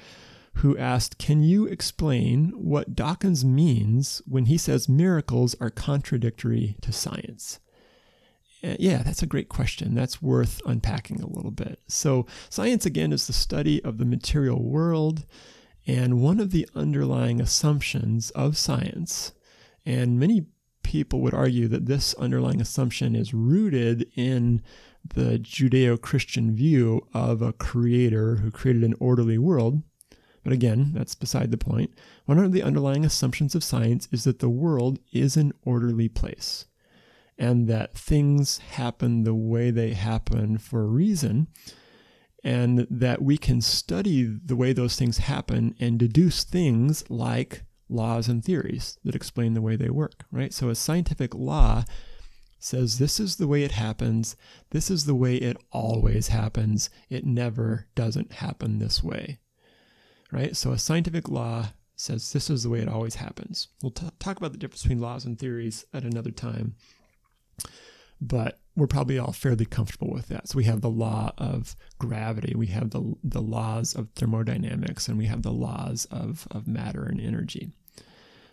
who 0.55 0.77
asked, 0.77 1.17
Can 1.17 1.43
you 1.43 1.65
explain 1.65 2.49
what 2.51 2.95
Dawkins 2.95 3.43
means 3.43 4.21
when 4.25 4.45
he 4.45 4.57
says 4.57 4.89
miracles 4.89 5.55
are 5.59 5.69
contradictory 5.69 6.77
to 6.81 6.91
science? 6.91 7.59
Uh, 8.63 8.75
yeah, 8.77 9.03
that's 9.03 9.23
a 9.23 9.27
great 9.27 9.47
question. 9.47 9.95
That's 9.95 10.21
worth 10.21 10.61
unpacking 10.65 11.21
a 11.21 11.27
little 11.27 11.51
bit. 11.51 11.79
So, 11.87 12.25
science 12.49 12.85
again 12.85 13.13
is 13.13 13.27
the 13.27 13.33
study 13.33 13.83
of 13.83 13.97
the 13.97 14.05
material 14.05 14.61
world, 14.61 15.25
and 15.87 16.21
one 16.21 16.39
of 16.39 16.51
the 16.51 16.67
underlying 16.75 17.39
assumptions 17.39 18.31
of 18.31 18.57
science, 18.57 19.31
and 19.85 20.19
many 20.19 20.45
people 20.89 21.21
would 21.21 21.35
argue 21.35 21.67
that 21.67 21.85
this 21.85 22.15
underlying 22.15 22.59
assumption 22.59 23.15
is 23.15 23.31
rooted 23.31 24.09
in 24.15 24.59
the 25.13 25.37
Judeo 25.37 26.01
Christian 26.01 26.55
view 26.55 27.05
of 27.13 27.43
a 27.43 27.53
creator 27.53 28.37
who 28.37 28.49
created 28.49 28.83
an 28.83 28.95
orderly 28.99 29.37
world. 29.37 29.83
But 30.43 30.51
again, 30.51 30.89
that's 30.95 31.13
beside 31.13 31.51
the 31.51 31.57
point. 31.57 31.93
One 32.25 32.39
of 32.39 32.53
the 32.53 32.63
underlying 32.63 33.05
assumptions 33.05 33.53
of 33.53 33.63
science 33.63 34.07
is 34.11 34.23
that 34.23 34.39
the 34.39 34.49
world 34.49 34.97
is 35.13 35.37
an 35.37 35.53
orderly 35.61 36.09
place 36.09 36.65
and 37.37 37.67
that 37.67 37.93
things 37.93 38.57
happen 38.57 39.25
the 39.25 39.35
way 39.35 39.69
they 39.69 39.93
happen 39.93 40.57
for 40.57 40.81
a 40.81 40.87
reason, 40.87 41.49
and 42.43 42.87
that 42.89 43.21
we 43.21 43.37
can 43.37 43.61
study 43.61 44.23
the 44.23 44.55
way 44.55 44.73
those 44.73 44.95
things 44.95 45.19
happen 45.19 45.75
and 45.79 45.99
deduce 45.99 46.43
things 46.43 47.07
like 47.11 47.61
laws 47.89 48.27
and 48.27 48.43
theories 48.43 48.97
that 49.03 49.15
explain 49.15 49.53
the 49.53 49.61
way 49.61 49.75
they 49.75 49.89
work, 49.89 50.25
right? 50.31 50.53
So 50.53 50.69
a 50.69 50.75
scientific 50.75 51.33
law 51.33 51.83
says 52.59 52.97
this 52.97 53.19
is 53.19 53.37
the 53.37 53.47
way 53.47 53.63
it 53.63 53.71
happens, 53.71 54.35
this 54.71 54.91
is 54.91 55.05
the 55.05 55.15
way 55.15 55.35
it 55.35 55.57
always 55.71 56.27
happens, 56.27 56.89
it 57.09 57.25
never 57.25 57.87
doesn't 57.95 58.33
happen 58.33 58.79
this 58.79 59.03
way, 59.03 59.39
right? 60.31 60.55
So 60.55 60.71
a 60.71 60.77
scientific 60.77 61.29
law 61.29 61.69
says 61.95 62.31
this 62.31 62.49
is 62.49 62.63
the 62.63 62.69
way 62.69 62.79
it 62.79 62.89
always 62.89 63.15
happens. 63.15 63.69
We'll 63.81 63.91
t- 63.91 64.09
talk 64.19 64.37
about 64.37 64.51
the 64.51 64.57
difference 64.57 64.83
between 64.83 64.99
laws 64.99 65.25
and 65.25 65.39
theories 65.39 65.85
at 65.93 66.03
another 66.03 66.31
time, 66.31 66.75
but 68.21 68.59
we're 68.75 68.87
probably 68.87 69.19
all 69.19 69.33
fairly 69.33 69.65
comfortable 69.65 70.11
with 70.11 70.27
that. 70.27 70.47
So 70.47 70.57
we 70.57 70.63
have 70.65 70.81
the 70.81 70.89
law 70.89 71.31
of 71.37 71.75
gravity, 71.97 72.53
we 72.55 72.67
have 72.67 72.91
the, 72.91 73.15
the 73.23 73.41
laws 73.41 73.93
of 73.93 74.09
thermodynamics, 74.15 75.07
and 75.07 75.17
we 75.17 75.25
have 75.25 75.43
the 75.43 75.51
laws 75.51 76.05
of, 76.11 76.47
of 76.51 76.67
matter 76.67 77.03
and 77.03 77.19
energy. 77.19 77.71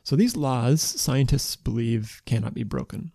So 0.07 0.15
these 0.15 0.37
laws, 0.37 0.81
scientists 0.81 1.57
believe, 1.57 2.23
cannot 2.27 2.55
be 2.55 2.63
broken. 2.63 3.11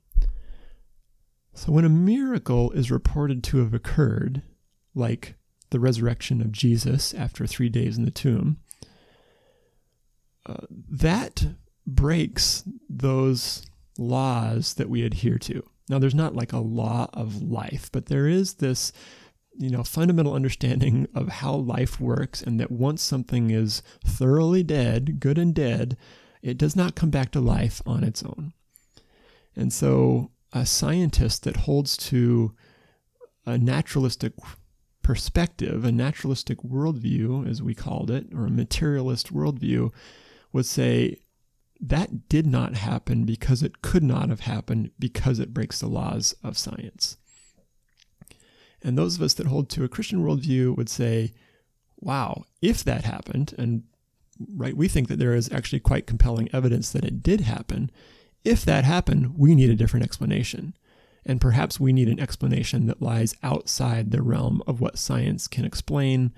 So 1.54 1.72
when 1.72 1.86
a 1.86 1.90
miracle 1.90 2.70
is 2.72 2.92
reported 2.92 3.46
to 3.46 3.60
have 3.60 3.74
occurred, 3.74 4.42
like 4.94 5.36
the 5.70 5.80
resurrection 5.80 6.42
of 6.42 6.52
Jesus 6.52 7.14
after 7.14 7.48
three 7.48 7.70
days 7.70 7.98
in 7.98 8.04
the 8.04 8.12
tomb, 8.12 8.58
uh, 10.46 10.66
that 10.70 11.46
breaks 11.88 12.66
those 12.90 13.66
laws 13.98 14.74
that 14.74 14.90
we 14.90 15.06
adhere 15.06 15.38
to. 15.38 15.64
Now, 15.88 15.98
there's 15.98 16.14
not 16.14 16.36
like 16.36 16.52
a 16.52 16.58
law 16.58 17.10
of 17.14 17.42
life, 17.42 17.90
but 17.94 18.08
there 18.08 18.28
is 18.28 18.56
this 18.56 18.92
you 19.58 19.70
know 19.70 19.84
fundamental 19.84 20.34
understanding 20.34 21.08
of 21.16 21.28
how 21.28 21.54
life 21.54 22.02
works 22.02 22.42
and 22.42 22.60
that 22.60 22.72
once 22.72 23.02
something 23.02 23.50
is 23.50 23.82
thoroughly 24.04 24.64
dead 24.64 25.20
good 25.20 25.38
and 25.38 25.54
dead 25.54 25.98
it 26.42 26.58
does 26.58 26.76
not 26.76 26.96
come 26.96 27.10
back 27.10 27.32
to 27.32 27.40
life 27.40 27.82
on 27.86 28.04
its 28.04 28.24
own. 28.24 28.54
And 29.56 29.72
so 29.72 30.32
a 30.54 30.66
scientist 30.66 31.44
that 31.44 31.58
holds 31.58 31.96
to 31.98 32.54
a 33.46 33.58
naturalistic 33.58 34.34
perspective 35.02 35.84
a 35.84 35.92
naturalistic 35.92 36.60
worldview 36.60 37.50
as 37.50 37.62
we 37.62 37.74
called 37.74 38.12
it 38.12 38.28
or 38.34 38.46
a 38.46 38.52
materialist 38.52 39.34
worldview 39.34 39.92
would 40.54 40.66
say 40.66 41.18
that 41.80 42.30
did 42.30 42.46
not 42.46 42.76
happen 42.76 43.26
because 43.26 43.64
it 43.64 43.82
could 43.82 44.04
not 44.04 44.30
have 44.30 44.42
happened 44.42 44.92
because 45.00 45.40
it 45.40 45.54
breaks 45.54 45.80
the 45.80 45.88
laws 45.88 46.36
of 46.44 46.58
science. 46.58 47.18
And 48.84 48.98
those 48.98 49.16
of 49.16 49.22
us 49.24 49.34
that 49.36 49.48
hold 49.48 49.70
to 49.72 49.84
a 49.84 49.90
Christian 49.90 50.24
worldview 50.24 50.78
would 50.78 50.90
say, 50.90 51.34
wow, 52.00 52.46
if 52.62 52.84
that 52.84 53.04
happened, 53.04 53.56
and 53.58 53.84
right, 54.56 54.76
we 54.76 54.88
think 54.88 55.08
that 55.08 55.20
there 55.20 55.34
is 55.34 55.52
actually 55.52 55.80
quite 55.80 56.08
compelling 56.08 56.50
evidence 56.54 56.92
that 56.92 57.06
it 57.06 57.24
did 57.24 57.42
happen. 57.42 57.92
If 58.44 58.66
that 58.66 58.84
happened, 58.84 59.38
we 59.38 59.56
need 59.56 59.70
a 59.70 59.76
different 59.76 60.06
explanation. 60.06 60.74
And 61.26 61.40
perhaps 61.40 61.80
we 61.80 61.94
need 61.94 62.08
an 62.10 62.20
explanation 62.20 62.88
that 62.88 63.02
lies 63.02 63.36
outside 63.44 64.12
the 64.12 64.24
realm 64.24 64.64
of 64.66 64.82
what 64.82 64.98
science 64.98 65.48
can 65.48 65.66
explain. 65.66 66.34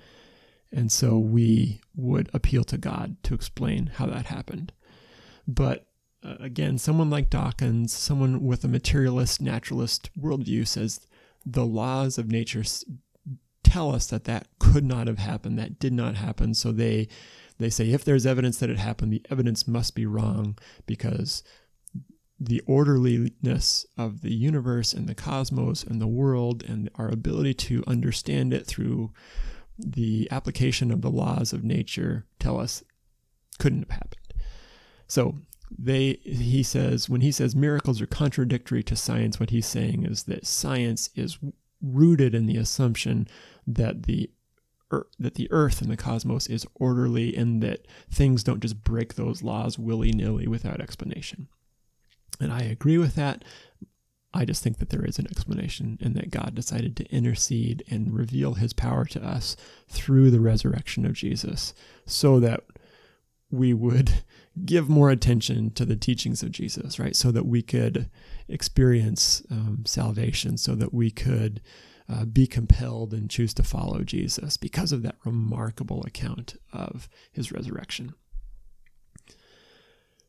And 0.70 0.92
so 0.92 1.18
we 1.18 1.80
would 1.94 2.28
appeal 2.34 2.64
to 2.64 2.76
God 2.76 3.16
to 3.22 3.34
explain 3.34 3.92
how 3.94 4.06
that 4.06 4.26
happened. 4.26 4.72
But 5.48 5.86
uh, 6.22 6.36
again, 6.40 6.78
someone 6.78 7.10
like 7.10 7.30
Dawkins, 7.30 7.94
someone 7.94 8.44
with 8.44 8.64
a 8.64 8.68
materialist, 8.68 9.40
naturalist 9.40 10.10
worldview, 10.18 10.66
says 10.66 11.00
the 11.46 11.66
laws 11.66 12.18
of 12.18 12.30
nature 12.30 12.64
tell 13.62 13.94
us 13.94 14.06
that 14.06 14.24
that 14.24 14.46
could 14.58 14.84
not 14.84 15.06
have 15.06 15.18
happened, 15.18 15.58
that 15.58 15.78
did 15.78 15.92
not 15.92 16.16
happen. 16.16 16.54
So 16.54 16.72
they 16.72 17.08
they 17.58 17.70
say 17.70 17.90
if 17.90 18.04
there's 18.04 18.26
evidence 18.26 18.58
that 18.58 18.70
it 18.70 18.78
happened, 18.78 19.12
the 19.12 19.24
evidence 19.30 19.68
must 19.68 19.94
be 19.94 20.06
wrong 20.06 20.58
because 20.86 21.42
the 22.38 22.60
orderliness 22.66 23.86
of 23.96 24.22
the 24.22 24.34
universe 24.34 24.92
and 24.92 25.08
the 25.08 25.14
cosmos 25.14 25.84
and 25.84 26.00
the 26.00 26.06
world 26.06 26.64
and 26.64 26.90
our 26.96 27.08
ability 27.08 27.54
to 27.54 27.84
understand 27.86 28.52
it 28.52 28.66
through 28.66 29.12
the 29.78 30.28
application 30.30 30.90
of 30.90 31.00
the 31.00 31.10
laws 31.10 31.52
of 31.52 31.64
nature 31.64 32.26
tell 32.38 32.60
us 32.60 32.82
couldn't 33.58 33.88
have 33.88 33.90
happened. 33.90 34.34
So 35.06 35.36
they 35.76 36.18
he 36.22 36.62
says 36.62 37.08
when 37.08 37.20
he 37.20 37.32
says 37.32 37.56
miracles 37.56 38.00
are 38.00 38.06
contradictory 38.06 38.82
to 38.82 38.96
science 38.96 39.40
what 39.40 39.50
he's 39.50 39.66
saying 39.66 40.04
is 40.04 40.24
that 40.24 40.46
science 40.46 41.10
is 41.14 41.38
rooted 41.82 42.34
in 42.34 42.46
the 42.46 42.56
assumption 42.56 43.26
that 43.66 44.04
the 44.04 44.30
that 45.18 45.34
the 45.34 45.48
earth 45.50 45.80
and 45.80 45.90
the 45.90 45.96
cosmos 45.96 46.46
is 46.46 46.66
orderly 46.74 47.36
and 47.36 47.62
that 47.62 47.86
things 48.10 48.44
don't 48.44 48.60
just 48.60 48.84
break 48.84 49.14
those 49.14 49.42
laws 49.42 49.78
willy-nilly 49.78 50.46
without 50.46 50.80
explanation 50.80 51.48
and 52.40 52.52
i 52.52 52.60
agree 52.60 52.98
with 52.98 53.14
that 53.14 53.44
i 54.32 54.44
just 54.44 54.62
think 54.62 54.78
that 54.78 54.90
there 54.90 55.04
is 55.04 55.18
an 55.18 55.26
explanation 55.26 55.98
and 56.00 56.14
that 56.14 56.30
god 56.30 56.54
decided 56.54 56.96
to 56.96 57.10
intercede 57.10 57.82
and 57.90 58.14
reveal 58.14 58.54
his 58.54 58.72
power 58.72 59.04
to 59.04 59.24
us 59.24 59.56
through 59.88 60.30
the 60.30 60.40
resurrection 60.40 61.04
of 61.04 61.14
jesus 61.14 61.74
so 62.06 62.38
that 62.38 62.62
we 63.54 63.72
would 63.72 64.12
give 64.64 64.88
more 64.88 65.10
attention 65.10 65.70
to 65.72 65.84
the 65.84 65.96
teachings 65.96 66.42
of 66.42 66.52
Jesus, 66.52 66.98
right? 66.98 67.16
So 67.16 67.32
that 67.32 67.46
we 67.46 67.62
could 67.62 68.08
experience 68.48 69.42
um, 69.50 69.82
salvation, 69.84 70.56
so 70.56 70.74
that 70.76 70.94
we 70.94 71.10
could 71.10 71.60
uh, 72.08 72.24
be 72.24 72.46
compelled 72.46 73.14
and 73.14 73.30
choose 73.30 73.54
to 73.54 73.62
follow 73.62 74.00
Jesus 74.00 74.56
because 74.56 74.92
of 74.92 75.02
that 75.02 75.16
remarkable 75.24 76.02
account 76.06 76.56
of 76.72 77.08
his 77.32 77.50
resurrection. 77.50 78.14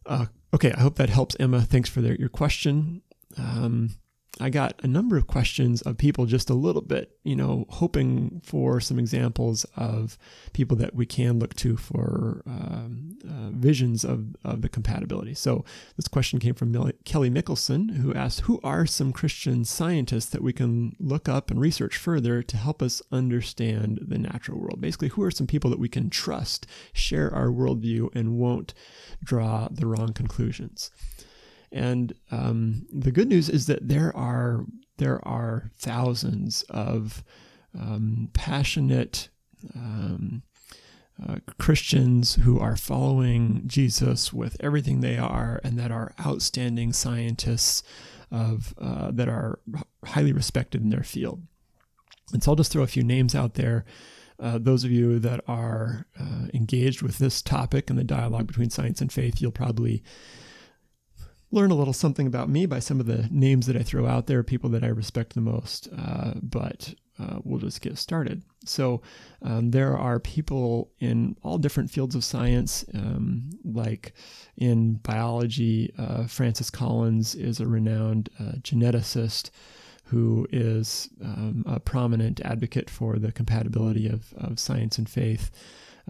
Uh, 0.05 0.27
okay, 0.53 0.71
I 0.71 0.81
hope 0.81 0.95
that 0.95 1.09
helps, 1.09 1.35
Emma. 1.39 1.61
Thanks 1.61 1.89
for 1.89 2.01
the, 2.01 2.17
your 2.19 2.29
question. 2.29 3.01
Um, 3.37 3.91
I 4.39 4.49
got 4.49 4.81
a 4.83 4.87
number 4.87 5.15
of 5.15 5.27
questions 5.27 5.81
of 5.83 5.97
people 5.97 6.25
just 6.25 6.49
a 6.49 6.53
little 6.53 6.81
bit, 6.81 7.17
you 7.23 7.35
know, 7.35 7.65
hoping 7.69 8.41
for 8.43 8.81
some 8.81 8.99
examples 8.99 9.65
of 9.77 10.17
people 10.51 10.75
that 10.77 10.93
we 10.93 11.05
can 11.05 11.39
look 11.39 11.53
to 11.55 11.77
for 11.77 12.43
um, 12.45 13.17
uh, 13.23 13.51
visions 13.51 14.03
of, 14.03 14.35
of 14.43 14.61
the 14.61 14.67
compatibility. 14.67 15.33
So 15.35 15.63
this 15.95 16.09
question 16.09 16.39
came 16.39 16.53
from 16.53 16.91
Kelly 17.05 17.29
Mickelson, 17.29 17.97
who 17.97 18.13
asked, 18.13 18.41
Who 18.41 18.59
are 18.61 18.85
some 18.85 19.13
Christian 19.13 19.63
scientists 19.63 20.27
that 20.27 20.43
we 20.43 20.51
can 20.51 20.95
look 20.99 21.29
up 21.29 21.49
and 21.49 21.61
research 21.61 21.95
further 21.95 22.43
to 22.43 22.57
help 22.57 22.81
us 22.81 23.01
understand 23.11 23.99
the 24.01 24.17
natural 24.17 24.59
world? 24.59 24.81
Basically, 24.81 25.09
who 25.09 25.23
are 25.23 25.31
some 25.31 25.47
people 25.47 25.69
that 25.69 25.79
we 25.79 25.89
can 25.89 26.09
trust, 26.09 26.67
share 26.91 27.33
our 27.33 27.47
worldview, 27.47 28.13
and 28.13 28.37
won't 28.37 28.73
draw 29.23 29.69
the 29.71 29.87
wrong 29.87 30.11
conclusions? 30.11 30.91
And 31.75 32.13
um, 32.31 32.87
the 32.89 33.11
good 33.11 33.27
news 33.27 33.49
is 33.49 33.67
that 33.67 33.87
there 33.87 34.15
are 34.15 34.65
there 34.97 35.19
are 35.27 35.71
thousands 35.77 36.63
of 36.69 37.21
um, 37.77 38.29
passionate 38.33 39.27
um, 39.75 40.41
uh, 41.21 41.35
Christians 41.59 42.35
who 42.35 42.59
are 42.59 42.77
following 42.77 43.63
Jesus 43.67 44.31
with 44.31 44.55
everything 44.61 45.01
they 45.01 45.17
are, 45.17 45.59
and 45.65 45.77
that 45.77 45.91
are 45.91 46.13
outstanding 46.25 46.93
scientists 46.93 47.83
of 48.31 48.73
uh, 48.77 49.11
that 49.11 49.27
are 49.27 49.59
highly 50.05 50.31
respected 50.31 50.81
in 50.81 50.89
their 50.89 51.03
field. 51.03 51.41
And 52.31 52.41
so 52.41 52.51
I'll 52.51 52.55
just 52.55 52.71
throw 52.71 52.83
a 52.83 52.87
few 52.87 53.03
names 53.03 53.35
out 53.35 53.55
there. 53.55 53.83
Uh, 54.39 54.59
those 54.59 54.85
of 54.85 54.91
you 54.91 55.19
that 55.19 55.41
are 55.47 56.07
uh, 56.17 56.47
engaged 56.53 57.01
with 57.01 57.17
this 57.17 57.41
topic 57.41 57.89
and 57.89 57.99
the 57.99 58.03
dialogue 58.03 58.47
between 58.47 58.69
science 58.69 59.01
and 59.01 59.11
faith, 59.11 59.41
you'll 59.41 59.51
probably 59.51 60.03
learn 61.51 61.71
a 61.71 61.75
little 61.75 61.93
something 61.93 62.27
about 62.27 62.49
me 62.49 62.65
by 62.65 62.79
some 62.79 62.99
of 62.99 63.05
the 63.05 63.27
names 63.31 63.67
that 63.67 63.77
I 63.77 63.83
throw 63.83 64.07
out 64.07 64.27
there, 64.27 64.43
people 64.43 64.69
that 64.71 64.83
I 64.83 64.87
respect 64.87 65.35
the 65.35 65.41
most. 65.41 65.87
Uh, 65.97 66.33
but 66.41 66.93
uh, 67.19 67.39
we'll 67.43 67.59
just 67.59 67.81
get 67.81 67.97
started. 67.97 68.43
So, 68.65 69.01
um, 69.41 69.71
there 69.71 69.97
are 69.97 70.19
people 70.19 70.91
in 70.99 71.37
all 71.43 71.57
different 71.57 71.89
fields 71.89 72.15
of 72.15 72.23
science, 72.23 72.83
um, 72.93 73.51
like 73.63 74.13
in 74.57 74.95
biology, 74.95 75.93
uh, 75.97 76.27
Francis 76.27 76.69
Collins 76.69 77.35
is 77.35 77.59
a 77.59 77.67
renowned 77.67 78.29
uh, 78.39 78.53
geneticist 78.61 79.51
who 80.05 80.47
is 80.51 81.09
um, 81.23 81.63
a 81.65 81.79
prominent 81.79 82.39
advocate 82.41 82.89
for 82.89 83.17
the 83.17 83.31
compatibility 83.31 84.07
of, 84.07 84.33
of 84.37 84.59
science 84.59 84.97
and 84.97 85.09
faith. 85.09 85.51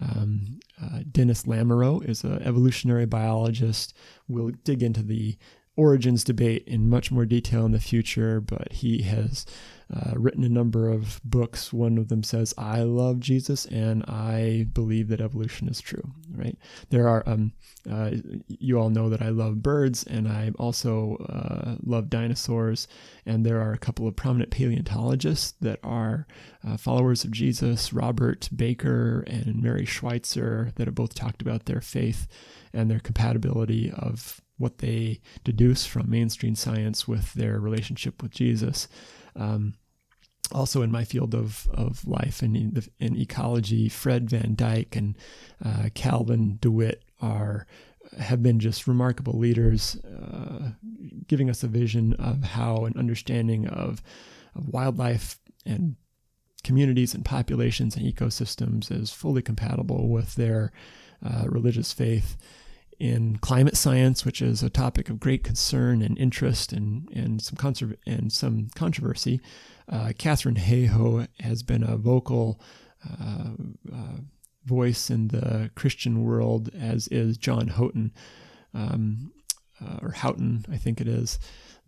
Um, 0.00 0.60
uh, 0.82 1.00
Dennis 1.10 1.44
Lamoureux 1.44 2.06
is 2.06 2.22
an 2.24 2.42
evolutionary 2.42 3.06
biologist. 3.06 3.94
We'll 4.28 4.52
dig 4.64 4.82
into 4.82 5.02
the 5.02 5.36
origins 5.76 6.24
debate 6.24 6.64
in 6.66 6.88
much 6.88 7.10
more 7.12 7.26
detail 7.26 7.64
in 7.66 7.72
the 7.72 7.80
future, 7.80 8.40
but 8.40 8.72
he 8.72 9.02
has 9.02 9.44
uh, 9.94 10.12
written 10.16 10.42
a 10.42 10.48
number 10.48 10.88
of 10.88 11.20
books. 11.22 11.72
One 11.72 11.96
of 11.98 12.08
them 12.08 12.22
says, 12.22 12.52
I 12.58 12.82
love 12.82 13.20
Jesus 13.20 13.66
and 13.66 14.02
I 14.04 14.66
believe 14.72 15.08
that 15.08 15.20
evolution 15.20 15.68
is 15.68 15.80
true, 15.80 16.02
right? 16.34 16.58
There 16.90 17.08
are, 17.08 17.22
um, 17.26 17.52
uh, 17.88 18.12
you 18.48 18.80
all 18.80 18.90
know 18.90 19.08
that 19.10 19.22
I 19.22 19.28
love 19.28 19.62
birds 19.62 20.02
and 20.02 20.26
I 20.26 20.50
also 20.58 21.16
uh, 21.28 21.76
love 21.84 22.10
dinosaurs. 22.10 22.88
And 23.24 23.46
there 23.46 23.60
are 23.60 23.72
a 23.72 23.78
couple 23.78 24.08
of 24.08 24.16
prominent 24.16 24.50
paleontologists 24.50 25.54
that 25.60 25.78
are 25.84 26.26
uh, 26.66 26.76
followers 26.76 27.22
of 27.24 27.30
Jesus, 27.30 27.92
Robert 27.92 28.48
Bakker 28.54 29.22
and 29.28 29.62
Mary 29.62 29.84
Schweitzer, 29.84 30.72
that 30.74 30.88
have 30.88 30.94
both 30.96 31.14
talked 31.14 31.42
about 31.42 31.66
their 31.66 31.80
faith 31.80 32.26
and 32.72 32.90
their 32.90 33.00
compatibility 33.00 33.92
of 33.92 34.40
what 34.58 34.78
they 34.78 35.20
deduce 35.44 35.86
from 35.86 36.10
mainstream 36.10 36.54
science 36.54 37.06
with 37.06 37.34
their 37.34 37.60
relationship 37.60 38.22
with 38.22 38.32
Jesus. 38.32 38.88
Um, 39.34 39.74
also 40.52 40.82
in 40.82 40.92
my 40.92 41.04
field 41.04 41.34
of, 41.34 41.66
of 41.74 42.06
life 42.06 42.40
and 42.42 42.56
in, 42.56 42.82
in 42.98 43.16
ecology, 43.16 43.88
Fred 43.88 44.30
Van 44.30 44.54
Dyke 44.54 44.96
and 44.96 45.16
uh, 45.64 45.88
Calvin 45.94 46.58
DeWitt 46.60 47.02
are 47.20 47.66
have 48.18 48.42
been 48.42 48.60
just 48.60 48.86
remarkable 48.86 49.36
leaders, 49.36 49.96
uh, 50.04 50.70
giving 51.26 51.50
us 51.50 51.62
a 51.64 51.68
vision 51.68 52.12
of 52.14 52.44
how 52.44 52.84
an 52.84 52.94
understanding 52.96 53.66
of, 53.66 54.00
of 54.54 54.68
wildlife 54.68 55.40
and 55.64 55.96
communities 56.62 57.14
and 57.14 57.24
populations 57.24 57.96
and 57.96 58.06
ecosystems 58.06 58.92
is 58.92 59.10
fully 59.10 59.42
compatible 59.42 60.08
with 60.08 60.36
their 60.36 60.72
uh, 61.24 61.44
religious 61.46 61.92
faith 61.92 62.36
in 62.98 63.36
climate 63.38 63.76
science, 63.76 64.24
which 64.24 64.40
is 64.40 64.62
a 64.62 64.70
topic 64.70 65.10
of 65.10 65.20
great 65.20 65.44
concern 65.44 66.02
and 66.02 66.18
interest 66.18 66.72
and, 66.72 67.08
and 67.12 67.42
some 67.42 67.56
conserv- 67.56 67.98
and 68.06 68.32
some 68.32 68.68
controversy. 68.74 69.40
Uh, 69.88 70.12
Katharine 70.18 70.56
Hayhoe 70.56 71.28
has 71.40 71.62
been 71.62 71.82
a 71.82 71.96
vocal 71.96 72.60
uh, 73.08 73.50
uh, 73.92 74.18
voice 74.64 75.10
in 75.10 75.28
the 75.28 75.70
Christian 75.74 76.24
world, 76.24 76.70
as 76.74 77.08
is 77.08 77.36
John 77.36 77.68
Houghton. 77.68 78.12
Um, 78.74 79.32
uh, 79.80 79.98
or 80.02 80.12
Houghton, 80.12 80.64
I 80.70 80.76
think 80.76 81.00
it 81.00 81.08
is, 81.08 81.38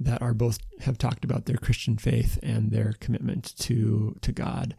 that 0.00 0.22
are 0.22 0.34
both 0.34 0.58
have 0.80 0.98
talked 0.98 1.24
about 1.24 1.46
their 1.46 1.56
Christian 1.56 1.96
faith 1.96 2.38
and 2.42 2.70
their 2.70 2.94
commitment 3.00 3.56
to 3.60 4.16
to 4.20 4.32
God. 4.32 4.76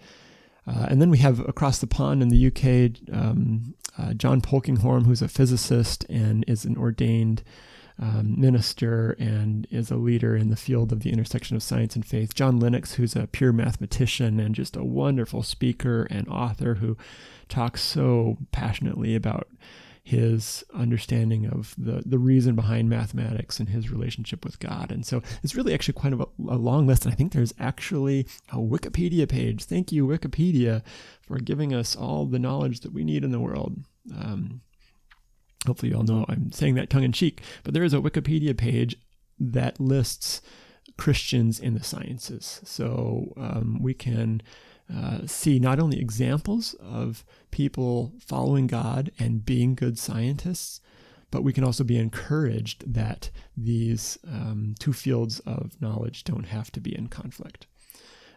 Uh, 0.68 0.88
and 0.90 1.02
then 1.02 1.10
we 1.10 1.18
have 1.20 1.40
across 1.48 1.80
the 1.80 1.88
pond 1.88 2.22
in 2.22 2.30
the 2.30 2.48
UK, 2.48 3.14
um, 3.14 3.74
uh, 3.98 4.14
John 4.14 4.42
Polkinghorne, 4.42 5.06
who's 5.06 5.22
a 5.22 5.28
physicist 5.28 6.06
and 6.10 6.46
is 6.48 6.66
an 6.66 6.78
ordained 6.78 7.44
um, 8.02 8.40
minister 8.40 9.12
and 9.20 9.68
is 9.70 9.92
a 9.92 9.98
leader 9.98 10.36
in 10.36 10.50
the 10.50 10.56
field 10.56 10.94
of 10.94 11.02
the 11.02 11.12
intersection 11.12 11.58
of 11.58 11.64
science 11.64 11.96
and 11.96 12.06
faith. 12.06 12.34
John 12.34 12.60
Lennox, 12.60 12.94
who's 12.94 13.16
a 13.16 13.28
pure 13.28 13.52
mathematician 13.52 14.40
and 14.40 14.56
just 14.56 14.78
a 14.78 14.84
wonderful 14.84 15.44
speaker 15.44 16.08
and 16.10 16.28
author 16.30 16.76
who 16.76 16.96
talks 17.50 17.82
so 17.82 18.38
passionately 18.52 19.16
about 19.16 19.50
his 20.04 20.64
understanding 20.74 21.46
of 21.46 21.76
the, 21.78 22.02
the 22.06 22.18
reason 22.18 22.56
behind 22.56 22.90
mathematics 22.90 23.60
and 23.60 23.70
his 23.70 23.92
relationship 23.92 24.44
with 24.44 24.60
God. 24.60 24.92
And 24.92 25.06
so 25.06 25.22
it's 25.44 25.56
really 25.56 25.74
actually 25.74 25.94
quite 25.94 26.14
a, 26.14 26.28
a 26.48 26.58
long 26.58 26.88
list. 26.88 27.06
And 27.06 27.14
I 27.14 27.16
think 27.16 27.32
there's 27.32 27.54
actually 27.60 28.28
a 28.52 28.58
Wikipedia 28.58 29.28
page. 29.28 29.66
Thank 29.66 29.92
you, 29.92 30.08
Wikipedia, 30.08 30.82
for 31.22 31.38
giving 31.38 31.74
us 31.74 31.96
all 31.96 32.26
the 32.26 32.40
knowledge 32.40 32.80
that 32.82 32.94
we 32.94 33.04
need 33.04 33.24
in 33.24 33.32
the 33.32 33.40
world. 33.40 33.84
Um, 34.16 34.62
hopefully, 35.68 35.92
you 35.92 35.98
all 35.98 36.04
know 36.04 36.26
I'm 36.28 36.52
saying 36.52 36.76
that 36.76 36.90
tongue 36.90 37.04
in 37.04 37.12
cheek, 37.12 37.42
but 37.64 37.74
there 37.74 37.84
is 37.84 37.94
a 37.94 38.00
Wikipedia 38.00 38.58
page 38.58 38.96
that 39.40 39.80
lists 39.80 40.42
Christians 40.98 41.60
in 41.60 41.76
the 41.76 41.84
sciences. 41.84 42.62
So 42.64 43.34
um, 43.38 43.80
we 43.82 43.94
can 43.94 44.42
uh, 44.94 45.20
see 45.26 45.60
not 45.60 45.80
only 45.80 46.00
examples 46.00 46.74
of 46.80 47.24
people 47.52 48.14
following 48.20 48.68
God 48.68 49.12
and 49.20 49.46
being 49.46 49.76
good 49.76 49.98
scientists, 49.98 50.82
but 51.32 51.44
we 51.44 51.54
can 51.54 51.64
also 51.64 51.84
be 51.84 51.98
encouraged 51.98 52.92
that 52.92 53.30
these 53.56 54.18
um, 54.28 54.76
two 54.80 54.94
fields 54.94 55.40
of 55.42 55.80
knowledge 55.82 56.24
don't 56.24 56.48
have 56.48 56.72
to 56.72 56.82
be 56.82 56.96
in 56.96 57.08
conflict. 57.08 57.68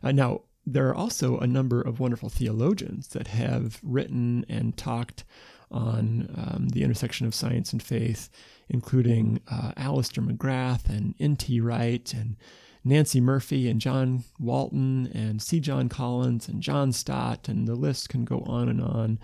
Uh, 0.03 0.13
now, 0.13 0.43
there 0.67 0.89
are 0.89 0.95
also 0.95 1.39
a 1.39 1.47
number 1.47 1.81
of 1.81 1.99
wonderful 1.99 2.29
theologians 2.29 3.09
that 3.09 3.29
have 3.29 3.81
written 3.83 4.45
and 4.49 4.77
talked 4.77 5.25
on 5.71 6.29
um, 6.37 6.69
the 6.69 6.83
intersection 6.83 7.27
of 7.27 7.35
science 7.35 7.73
and 7.73 7.83
faith, 7.83 8.29
including 8.69 9.41
uh, 9.51 9.73
Alister 9.77 10.21
McGrath 10.21 10.89
and 10.89 11.15
N.T. 11.19 11.61
Wright 11.61 12.13
and 12.13 12.37
Nancey 12.85 13.21
Murphy 13.21 13.69
and 13.69 13.81
John 13.81 14.25
Walton 14.39 15.11
and 15.15 15.41
C. 15.41 15.61
John 15.61 15.89
Collins 15.89 16.49
and 16.49 16.63
John 16.63 16.93
Stott, 16.93 17.49
and 17.49 17.69
the 17.69 17.75
list 17.75 18.09
can 18.09 18.25
go 18.25 18.41
on 18.41 18.69
and 18.69 18.81
on. 18.81 19.19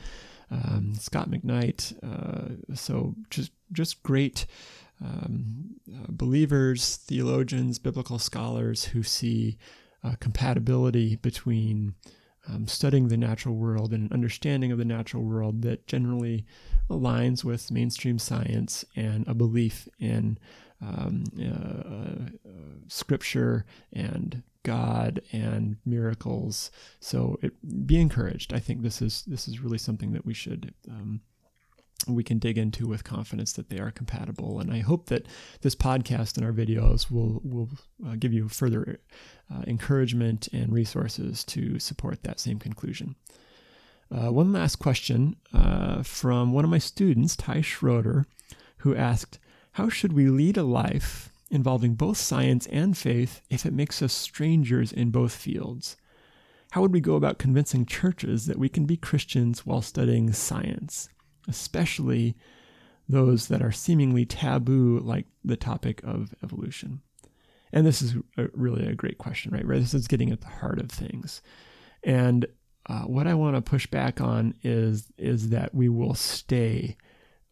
Um, 0.51 0.94
Scot 0.94 1.31
McKnight. 1.31 1.92
Uh, 2.03 2.75
so 2.75 3.14
just 3.29 3.53
just 3.71 4.03
great 4.03 4.47
um, 5.05 5.77
uh, 5.92 6.07
believers, 6.09 6.97
theologians, 6.97 7.79
biblical 7.79 8.18
scholars 8.18 8.85
who 8.85 9.03
see 9.03 9.59
uh, 10.03 10.14
compatibility 10.21 11.16
between 11.16 11.94
um, 12.49 12.66
studying 12.66 13.09
the 13.09 13.16
natural 13.16 13.55
world 13.55 13.92
and 13.92 14.11
an 14.11 14.12
understanding 14.12 14.73
of 14.73 14.79
the 14.79 14.85
natural 14.85 15.23
world 15.23 15.62
that 15.62 15.87
generally 15.87 16.47
aligns 16.88 17.44
with 17.44 17.71
mainstream 17.71 18.18
science 18.18 18.85
and 18.97 19.27
a 19.29 19.35
belief 19.35 19.88
in 19.99 20.38
um, 20.80 21.24
uh, 21.40 22.48
uh, 22.48 22.50
scripture 22.88 23.64
and 23.92 24.42
God 24.62 25.20
and 25.32 25.76
miracles. 25.84 26.70
So 27.00 27.38
it, 27.42 27.86
be 27.86 28.00
encouraged. 28.00 28.52
I 28.52 28.58
think 28.58 28.82
this 28.82 29.00
is 29.02 29.22
this 29.26 29.48
is 29.48 29.60
really 29.60 29.78
something 29.78 30.12
that 30.12 30.26
we 30.26 30.34
should 30.34 30.74
um, 30.88 31.20
we 32.06 32.22
can 32.22 32.38
dig 32.38 32.56
into 32.56 32.86
with 32.86 33.02
confidence 33.02 33.52
that 33.54 33.70
they 33.70 33.78
are 33.78 33.90
compatible. 33.90 34.60
And 34.60 34.72
I 34.72 34.80
hope 34.80 35.06
that 35.06 35.26
this 35.62 35.74
podcast 35.74 36.36
and 36.36 36.46
our 36.46 36.52
videos 36.52 37.10
will 37.10 37.40
will 37.42 37.70
uh, 38.06 38.14
give 38.18 38.32
you 38.32 38.48
further 38.48 39.00
uh, 39.52 39.62
encouragement 39.66 40.48
and 40.52 40.72
resources 40.72 41.44
to 41.44 41.78
support 41.78 42.22
that 42.22 42.40
same 42.40 42.58
conclusion. 42.58 43.16
Uh, 44.10 44.32
one 44.32 44.52
last 44.52 44.76
question 44.76 45.36
uh, 45.52 46.02
from 46.02 46.52
one 46.52 46.64
of 46.64 46.70
my 46.70 46.78
students, 46.78 47.36
Ty 47.36 47.60
Schroeder, 47.60 48.26
who 48.78 48.94
asked, 48.94 49.38
how 49.78 49.88
should 49.88 50.12
we 50.12 50.26
lead 50.26 50.56
a 50.56 50.64
life 50.64 51.30
involving 51.52 51.94
both 51.94 52.16
science 52.16 52.66
and 52.66 52.98
faith 52.98 53.42
if 53.48 53.64
it 53.64 53.72
makes 53.72 54.02
us 54.02 54.12
strangers 54.12 54.90
in 54.90 55.10
both 55.10 55.32
fields? 55.32 55.96
How 56.72 56.80
would 56.80 56.92
we 56.92 56.98
go 56.98 57.14
about 57.14 57.38
convincing 57.38 57.86
churches 57.86 58.46
that 58.46 58.58
we 58.58 58.68
can 58.68 58.86
be 58.86 58.96
Christians 58.96 59.64
while 59.64 59.80
studying 59.80 60.32
science, 60.32 61.08
especially 61.46 62.36
those 63.08 63.46
that 63.46 63.62
are 63.62 63.70
seemingly 63.70 64.26
taboo, 64.26 64.98
like 64.98 65.26
the 65.44 65.56
topic 65.56 66.02
of 66.02 66.34
evolution? 66.42 67.00
And 67.72 67.86
this 67.86 68.02
is 68.02 68.16
a, 68.36 68.48
really 68.54 68.84
a 68.84 68.96
great 68.96 69.18
question, 69.18 69.52
right? 69.52 69.64
This 69.64 69.94
is 69.94 70.08
getting 70.08 70.32
at 70.32 70.40
the 70.40 70.48
heart 70.48 70.80
of 70.80 70.90
things. 70.90 71.40
And 72.02 72.46
uh, 72.86 73.02
what 73.02 73.28
I 73.28 73.34
want 73.34 73.54
to 73.54 73.62
push 73.62 73.86
back 73.86 74.20
on 74.20 74.54
is 74.64 75.12
is 75.18 75.50
that 75.50 75.72
we 75.72 75.88
will 75.88 76.14
stay 76.14 76.96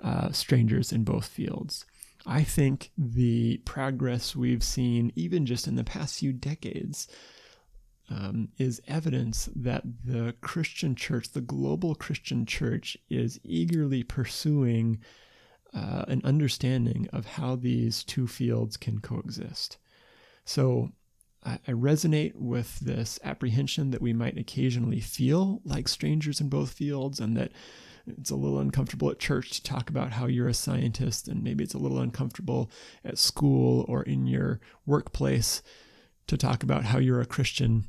uh, 0.03 0.33
strangers 0.33 0.91
in 0.91 1.05
both 1.05 1.29
fields. 1.29 1.87
I 2.27 2.43
think 2.43 2.91
the 2.99 3.59
progress 3.59 4.35
we've 4.35 4.65
seen, 4.65 5.13
even 5.15 5.47
just 5.47 5.69
in 5.69 5.77
the 5.77 5.85
past 5.85 6.19
few 6.19 6.33
decades, 6.33 7.07
um, 8.11 8.49
is 8.59 8.81
evidence 8.87 9.49
that 9.55 9.83
the 10.05 10.35
Christian 10.41 10.95
church, 10.95 11.31
the 11.31 11.41
global 11.41 11.95
Christian 11.95 12.45
church, 12.47 12.97
is 13.09 13.41
eagerly 13.45 14.03
pursuing 14.03 14.99
uh, 15.75 16.05
an 16.09 16.21
understanding 16.25 17.09
of 17.13 17.27
how 17.27 17.57
these 17.57 18.03
two 18.03 18.27
fields 18.27 18.77
can 18.77 19.01
coexist. 19.01 19.79
So 20.45 20.91
I, 21.45 21.59
I 21.67 21.73
resonate 21.73 22.35
with 22.35 22.81
this 22.81 23.19
apprehension 23.25 23.91
that 23.91 24.03
we 24.03 24.13
might 24.13 24.39
occasionally 24.39 25.01
feel 25.01 25.61
like 25.65 25.89
strangers 25.89 26.41
in 26.41 26.49
both 26.49 26.73
fields 26.73 27.21
and 27.21 27.37
that 27.37 27.53
it's 28.07 28.31
a 28.31 28.37
little 28.37 28.59
uncomfortable 28.59 29.11
at 29.11 29.19
church 29.19 29.51
to 29.51 29.63
talk 29.63 29.91
about 29.91 30.13
how 30.13 30.27
you're 30.27 30.49
a 30.49 30.55
scientist, 30.55 31.29
and 31.29 31.43
maybe 31.43 31.65
it's 31.65 31.75
a 31.75 31.79
little 31.79 31.99
uncomfortable 31.99 32.71
at 33.05 33.19
school 33.19 33.85
or 33.89 34.03
in 34.03 34.27
your 34.27 34.61
workplace 34.85 35.63
to 36.27 36.37
talk 36.37 36.63
about 36.63 36.85
how 36.85 36.99
you're 36.99 37.21
a 37.21 37.27
Christian. 37.27 37.87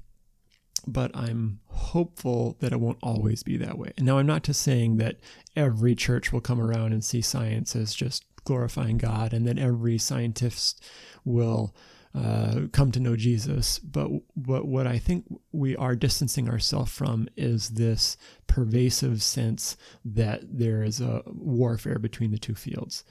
But 0.86 1.16
I'm 1.16 1.60
hopeful 1.68 2.56
that 2.60 2.72
it 2.72 2.80
won't 2.80 3.00
always 3.04 3.44
be 3.44 3.58
that 3.58 3.78
way. 3.78 3.92
And 3.98 4.06
now, 4.06 4.20
I'm 4.20 4.28
not 4.28 4.44
just 4.44 4.62
saying 4.62 4.98
that 4.98 5.18
every 5.56 5.96
church 5.96 6.32
will 6.32 6.42
come 6.42 6.62
around 6.62 6.94
and 6.94 7.04
see 7.04 7.22
science 7.22 7.76
as 7.76 7.94
just 7.94 8.24
glorifying 8.46 8.98
God 8.98 9.34
and 9.34 9.46
that 9.46 9.60
every 9.60 9.98
scientist 9.98 10.84
will 11.26 11.76
uh, 12.18 12.62
come 12.72 12.92
to 12.92 13.00
know 13.00 13.16
Jesus. 13.16 13.80
But, 13.80 14.10
but 14.36 14.66
what 14.66 14.88
I 14.88 14.98
think 14.98 15.26
we 15.52 15.76
are 15.76 15.96
distancing 15.96 16.50
ourselves 16.50 16.92
from 16.92 17.28
is 17.38 17.70
this 17.70 18.18
pervasive 18.48 19.22
sense 19.22 19.78
that 20.04 20.42
there 20.58 20.84
is 20.84 21.00
a 21.00 21.22
warfare 21.28 22.00
between 22.00 22.32
the 22.32 22.40
two 22.40 22.56
fields. 22.56 23.04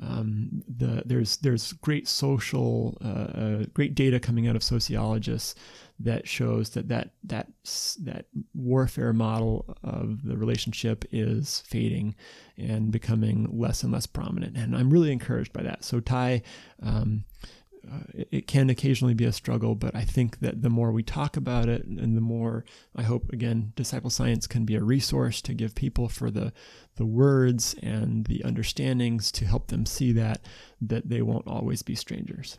Um, 0.00 0.62
the, 0.66 1.02
there's 1.06 1.36
there's 1.36 1.74
great 1.74 2.08
social 2.08 2.98
uh, 3.04 3.08
uh, 3.08 3.64
great 3.72 3.94
data 3.94 4.18
coming 4.18 4.48
out 4.48 4.56
of 4.56 4.62
sociologists 4.62 5.54
that 6.00 6.26
shows 6.26 6.70
that 6.70 6.88
that 6.88 7.10
that 7.22 7.48
that 8.00 8.26
warfare 8.52 9.12
model 9.12 9.76
of 9.84 10.24
the 10.24 10.36
relationship 10.36 11.04
is 11.12 11.62
fading 11.66 12.16
and 12.56 12.90
becoming 12.90 13.48
less 13.56 13.84
and 13.84 13.92
less 13.92 14.06
prominent 14.06 14.56
and 14.56 14.74
I'm 14.76 14.90
really 14.90 15.12
encouraged 15.12 15.52
by 15.52 15.62
that 15.62 15.84
so 15.84 16.00
Ty 16.00 16.42
um, 16.82 17.24
uh, 17.90 18.24
it, 18.30 18.46
can 18.46 18.70
occasionally 18.70 19.14
be 19.14 19.24
a 19.24 19.32
struggle, 19.32 19.74
but 19.74 19.94
I 19.94 20.02
think 20.02 20.40
that 20.40 20.62
the 20.62 20.70
more 20.70 20.92
we 20.92 21.02
talk 21.02 21.36
about 21.36 21.68
it 21.68 21.84
and 21.84 22.16
the 22.16 22.20
more 22.20 22.64
I 22.94 23.02
hope 23.02 23.32
again 23.32 23.72
disciple 23.76 24.10
science 24.10 24.46
can 24.46 24.64
be 24.64 24.76
a 24.76 24.82
resource 24.82 25.42
to 25.42 25.54
give 25.54 25.74
people 25.74 26.08
for 26.08 26.30
the 26.30 26.52
the 26.96 27.06
words 27.06 27.74
and 27.82 28.26
the 28.26 28.44
understandings 28.44 29.32
to 29.32 29.46
help 29.46 29.68
them 29.68 29.86
see 29.86 30.12
that 30.12 30.44
that 30.80 31.08
they 31.08 31.22
won't 31.22 31.48
always 31.48 31.82
be 31.82 31.94
strangers. 31.94 32.58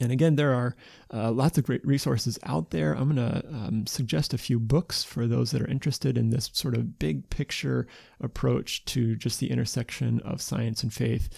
And 0.00 0.10
again, 0.10 0.36
there 0.36 0.52
are 0.54 0.74
uh, 1.12 1.30
lots 1.30 1.58
of 1.58 1.64
great 1.64 1.86
resources 1.86 2.38
out 2.44 2.70
there. 2.70 2.92
I'm 2.94 3.14
going 3.14 3.30
to 3.30 3.48
um, 3.48 3.86
suggest 3.86 4.34
a 4.34 4.38
few 4.38 4.58
books 4.58 5.04
for 5.04 5.26
those 5.26 5.50
that 5.50 5.62
are 5.62 5.68
interested 5.68 6.18
in 6.18 6.30
this 6.30 6.50
sort 6.52 6.74
of 6.74 6.98
big 6.98 7.28
picture 7.30 7.86
approach 8.20 8.84
to 8.86 9.14
just 9.16 9.38
the 9.38 9.50
intersection 9.50 10.20
of 10.20 10.42
science 10.42 10.82
and 10.82 10.92
faith 10.92 11.28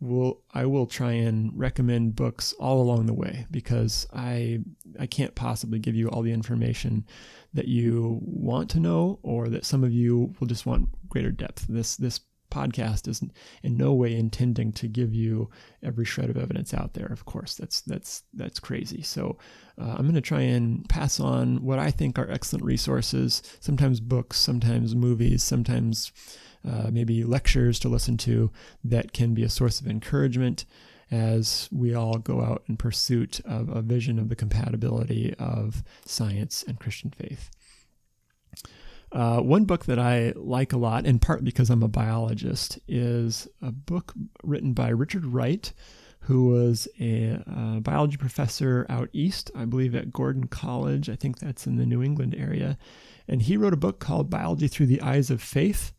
will 0.00 0.42
I 0.52 0.64
will 0.66 0.86
try 0.86 1.12
and 1.12 1.52
recommend 1.56 2.16
books 2.16 2.52
all 2.54 2.80
along 2.80 3.06
the 3.06 3.14
way 3.14 3.46
because 3.50 4.06
I 4.12 4.60
I 4.98 5.06
can't 5.06 5.34
possibly 5.34 5.78
give 5.78 5.94
you 5.94 6.08
all 6.08 6.22
the 6.22 6.32
information 6.32 7.06
that 7.52 7.68
you 7.68 8.18
want 8.22 8.70
to 8.70 8.80
know 8.80 9.18
or 9.22 9.48
that 9.48 9.66
some 9.66 9.84
of 9.84 9.92
you 9.92 10.34
will 10.40 10.46
just 10.46 10.66
want 10.66 10.88
greater 11.08 11.30
depth. 11.30 11.66
This 11.68 11.96
this 11.96 12.20
podcast 12.50 13.06
is 13.08 13.22
in 13.62 13.76
no 13.76 13.92
way 13.94 14.14
intending 14.14 14.72
to 14.72 14.88
give 14.88 15.14
you 15.14 15.48
every 15.82 16.04
shred 16.04 16.30
of 16.30 16.36
evidence 16.36 16.74
out 16.74 16.94
there. 16.94 17.06
Of 17.06 17.24
course, 17.24 17.54
that's 17.54 17.80
that's 17.82 18.22
that's 18.34 18.58
crazy. 18.58 19.02
So 19.02 19.38
uh, 19.80 19.94
I'm 19.96 20.02
going 20.02 20.14
to 20.14 20.20
try 20.20 20.40
and 20.40 20.88
pass 20.88 21.20
on 21.20 21.62
what 21.62 21.78
I 21.78 21.90
think 21.90 22.18
are 22.18 22.30
excellent 22.30 22.64
resources. 22.64 23.42
Sometimes 23.60 24.00
books, 24.00 24.38
sometimes 24.38 24.94
movies, 24.94 25.42
sometimes 25.42 26.12
uh, 26.68 26.90
maybe 26.90 27.24
lectures 27.24 27.78
to 27.80 27.88
listen 27.88 28.16
to 28.18 28.50
that 28.84 29.12
can 29.12 29.34
be 29.34 29.42
a 29.42 29.48
source 29.48 29.80
of 29.80 29.86
encouragement. 29.86 30.64
as 31.10 31.68
we 31.72 31.94
all 31.94 32.18
go 32.18 32.40
out 32.40 32.62
in 32.68 32.76
pursuit 32.76 33.40
of 33.44 33.68
a 33.68 33.82
vision 33.82 34.18
of 34.18 34.28
the 34.28 34.36
compatibility 34.36 35.34
of 35.38 35.82
science 36.04 36.64
and 36.66 36.78
Christian 36.78 37.10
faith. 37.10 37.50
Uh, 39.12 39.40
one 39.40 39.64
book 39.64 39.86
that 39.86 39.98
I 39.98 40.32
like 40.36 40.72
a 40.72 40.76
lot, 40.76 41.04
in 41.04 41.18
part 41.18 41.42
because 41.42 41.68
I'm 41.68 41.82
a 41.82 41.88
biologist, 41.88 42.78
is 42.86 43.48
a 43.60 43.72
book 43.72 44.14
written 44.44 44.72
by 44.72 44.90
Richard 44.90 45.26
Wright, 45.26 45.72
who 46.20 46.46
was 46.46 46.86
a, 47.00 47.42
a 47.46 47.80
biology 47.80 48.16
professor 48.16 48.86
out 48.88 49.08
east, 49.12 49.50
I 49.56 49.64
believe 49.64 49.96
at 49.96 50.12
Gordon 50.12 50.46
College. 50.46 51.08
I 51.08 51.16
think 51.16 51.40
that's 51.40 51.66
in 51.66 51.76
the 51.76 51.86
New 51.86 52.04
England 52.04 52.36
area. 52.38 52.78
And 53.26 53.42
he 53.42 53.56
wrote 53.56 53.72
a 53.72 53.78
book 53.78 53.98
called 53.98 54.30
Biology 54.30 54.68
Through 54.68 54.86
the 54.86 55.02
Eyes 55.02 55.30
of 55.30 55.42
Faith. 55.42 55.92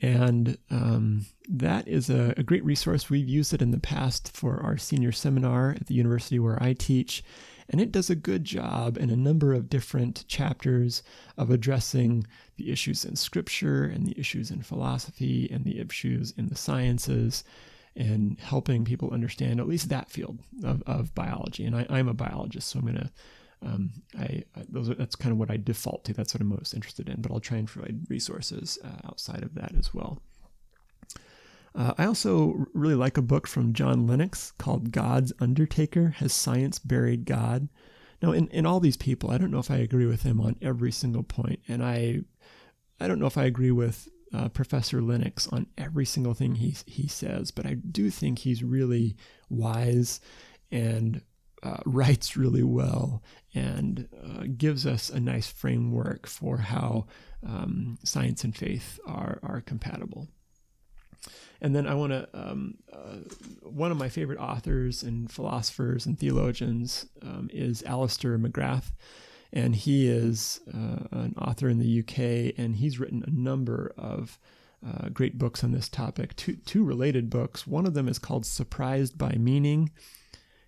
And 0.00 0.58
um, 0.70 1.26
that 1.48 1.88
is 1.88 2.10
a, 2.10 2.34
a, 2.36 2.42
great 2.42 2.64
resource. 2.64 3.08
We've 3.08 3.26
used 3.26 3.54
it 3.54 3.62
in 3.62 3.70
the 3.70 3.78
past 3.78 4.30
for 4.36 4.60
our 4.62 4.76
senior 4.76 5.10
seminar 5.10 5.70
at 5.70 5.86
the 5.86 5.94
university 5.94 6.38
where 6.38 6.62
I 6.62 6.74
teach. 6.74 7.24
And 7.70 7.80
it 7.80 7.92
does 7.92 8.10
a 8.10 8.14
good 8.14 8.44
job 8.44 8.98
in 8.98 9.10
a 9.10 9.16
number 9.16 9.54
of 9.54 9.70
different 9.70 10.24
chapters 10.28 11.02
of 11.38 11.50
addressing 11.50 12.26
the 12.56 12.70
issues 12.70 13.04
in 13.04 13.16
scripture 13.16 13.84
and 13.84 14.06
the 14.06 14.18
issues 14.18 14.50
in 14.50 14.62
philosophy 14.62 15.48
and 15.50 15.64
the 15.64 15.80
issues 15.80 16.32
in 16.36 16.48
the 16.48 16.56
sciences 16.56 17.42
and 17.96 18.38
helping 18.38 18.84
people 18.84 19.10
understand 19.10 19.58
at 19.58 19.66
least 19.66 19.88
that 19.88 20.10
field 20.10 20.38
of, 20.62 20.82
of 20.86 21.14
biology. 21.14 21.64
And 21.64 21.74
I, 21.74 21.98
am 21.98 22.08
a 22.08 22.14
biologist, 22.14 22.68
so 22.68 22.78
I'm 22.78 22.84
going 22.84 22.96
to, 22.96 23.10
um, 23.62 23.90
I, 24.18 24.42
I, 24.54 24.62
those 24.68 24.90
are, 24.90 24.94
that's 24.94 25.16
kind 25.16 25.32
of 25.32 25.38
what 25.38 25.50
I 25.50 25.56
default 25.56 26.04
to. 26.04 26.12
That's 26.12 26.34
what 26.34 26.40
I'm 26.40 26.48
most 26.48 26.74
interested 26.74 27.08
in, 27.08 27.20
but 27.20 27.32
I'll 27.32 27.40
try 27.40 27.58
and 27.58 27.66
provide 27.66 28.00
resources 28.08 28.78
uh, 28.84 29.08
outside 29.08 29.42
of 29.42 29.54
that 29.54 29.74
as 29.78 29.94
well. 29.94 30.20
Uh, 31.74 31.92
I 31.98 32.06
also 32.06 32.66
really 32.72 32.94
like 32.94 33.18
a 33.18 33.22
book 33.22 33.46
from 33.46 33.74
John 33.74 34.06
Lennox 34.06 34.52
called 34.52 34.92
God's 34.92 35.32
Undertaker 35.40 36.08
Has 36.18 36.32
Science 36.32 36.78
Buried 36.78 37.26
God? 37.26 37.68
Now, 38.22 38.32
in, 38.32 38.48
in 38.48 38.64
all 38.64 38.80
these 38.80 38.96
people, 38.96 39.30
I 39.30 39.36
don't 39.36 39.50
know 39.50 39.58
if 39.58 39.70
I 39.70 39.76
agree 39.76 40.06
with 40.06 40.22
him 40.22 40.40
on 40.40 40.56
every 40.62 40.90
single 40.90 41.22
point, 41.22 41.60
and 41.68 41.82
I 41.82 42.22
I 42.98 43.08
don't 43.08 43.18
know 43.18 43.26
if 43.26 43.36
I 43.36 43.44
agree 43.44 43.72
with 43.72 44.08
uh, 44.32 44.48
Professor 44.48 45.02
Lennox 45.02 45.46
on 45.48 45.66
every 45.76 46.06
single 46.06 46.32
thing 46.32 46.54
he 46.54 46.74
he 46.86 47.08
says, 47.08 47.50
but 47.50 47.66
I 47.66 47.74
do 47.74 48.10
think 48.10 48.38
he's 48.38 48.64
really 48.64 49.16
wise 49.50 50.20
and 50.72 51.20
uh, 51.62 51.78
writes 51.84 52.36
really 52.36 52.62
well 52.62 53.22
and 53.54 54.08
uh, 54.22 54.44
gives 54.56 54.86
us 54.86 55.10
a 55.10 55.20
nice 55.20 55.48
framework 55.48 56.26
for 56.26 56.58
how 56.58 57.06
um, 57.46 57.98
science 58.04 58.44
and 58.44 58.56
faith 58.56 59.00
are 59.06 59.38
are 59.42 59.60
compatible. 59.60 60.28
And 61.60 61.74
then 61.74 61.86
I 61.86 61.94
want 61.94 62.12
to, 62.12 62.28
um, 62.34 62.74
uh, 62.92 63.16
one 63.62 63.90
of 63.90 63.96
my 63.96 64.10
favorite 64.10 64.38
authors 64.38 65.02
and 65.02 65.32
philosophers 65.32 66.04
and 66.04 66.18
theologians 66.18 67.06
um, 67.22 67.48
is 67.50 67.82
Alister 67.84 68.38
McGrath 68.38 68.92
and 69.52 69.74
he 69.74 70.08
is 70.08 70.60
uh, 70.68 71.06
an 71.12 71.34
author 71.38 71.68
in 71.68 71.78
the 71.78 72.00
UK, 72.00 72.54
and 72.58 72.76
he's 72.76 72.98
written 72.98 73.24
a 73.26 73.30
number 73.30 73.92
of 73.96 74.38
uh, 74.86 75.08
great 75.08 75.38
books 75.38 75.64
on 75.64 75.72
this 75.72 75.88
topic. 75.88 76.36
Two, 76.36 76.56
two 76.66 76.84
related 76.84 77.30
books. 77.30 77.66
One 77.66 77.86
of 77.86 77.94
them 77.94 78.08
is 78.08 78.18
called 78.18 78.44
Surprised 78.44 79.16
by 79.16 79.32
Meaning, 79.38 79.90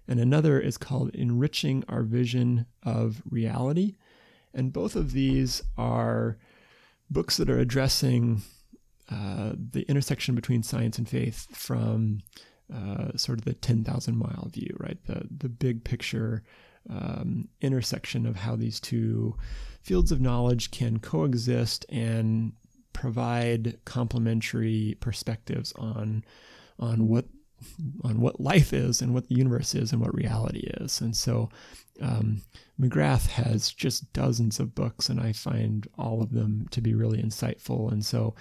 and 0.08 0.18
another 0.18 0.58
is 0.58 0.78
called 0.78 1.14
Enriching 1.14 1.84
Our 1.88 2.02
Vision 2.02 2.66
of 2.82 3.22
Reality. 3.28 3.96
And 4.54 4.72
both 4.72 4.96
of 4.96 5.12
these 5.12 5.62
are 5.76 6.38
books 7.10 7.36
that 7.36 7.50
are 7.50 7.58
addressing 7.58 8.42
uh, 9.10 9.52
the 9.54 9.82
intersection 9.82 10.34
between 10.34 10.62
science 10.62 10.98
and 10.98 11.08
faith 11.08 11.46
from 11.54 12.20
uh, 12.74 13.16
sort 13.16 13.38
of 13.38 13.44
the 13.44 13.54
10,000 13.54 14.16
mile 14.16 14.48
view, 14.52 14.74
right? 14.78 14.98
The, 15.06 15.26
the 15.30 15.48
big 15.48 15.84
picture 15.84 16.42
um, 16.90 17.48
intersection 17.60 18.26
of 18.26 18.36
how 18.36 18.56
these 18.56 18.80
two 18.80 19.36
fields 19.82 20.10
of 20.10 20.20
knowledge 20.20 20.70
can 20.70 20.98
coexist 20.98 21.84
and 21.88 22.52
provide 22.92 23.78
complementary 23.84 24.96
perspectives 25.00 25.72
on 25.74 26.24
on 26.80 27.08
what 27.08 27.26
on 28.04 28.20
what 28.20 28.40
life 28.40 28.72
is 28.72 29.00
and 29.02 29.14
what 29.14 29.28
the 29.28 29.34
universe 29.34 29.74
is 29.74 29.92
and 29.92 30.00
what 30.00 30.14
reality 30.14 30.70
is. 30.80 31.00
And 31.00 31.16
so 31.16 31.50
um, 32.00 32.42
McGrath 32.80 33.28
has 33.28 33.72
just 33.72 34.12
dozens 34.12 34.60
of 34.60 34.74
books, 34.74 35.08
and 35.08 35.20
I 35.20 35.32
find 35.32 35.88
all 35.98 36.22
of 36.22 36.32
them 36.32 36.68
to 36.70 36.80
be 36.80 36.94
really 36.94 37.20
insightful. 37.20 37.90
And 37.90 38.04
so, 38.04 38.34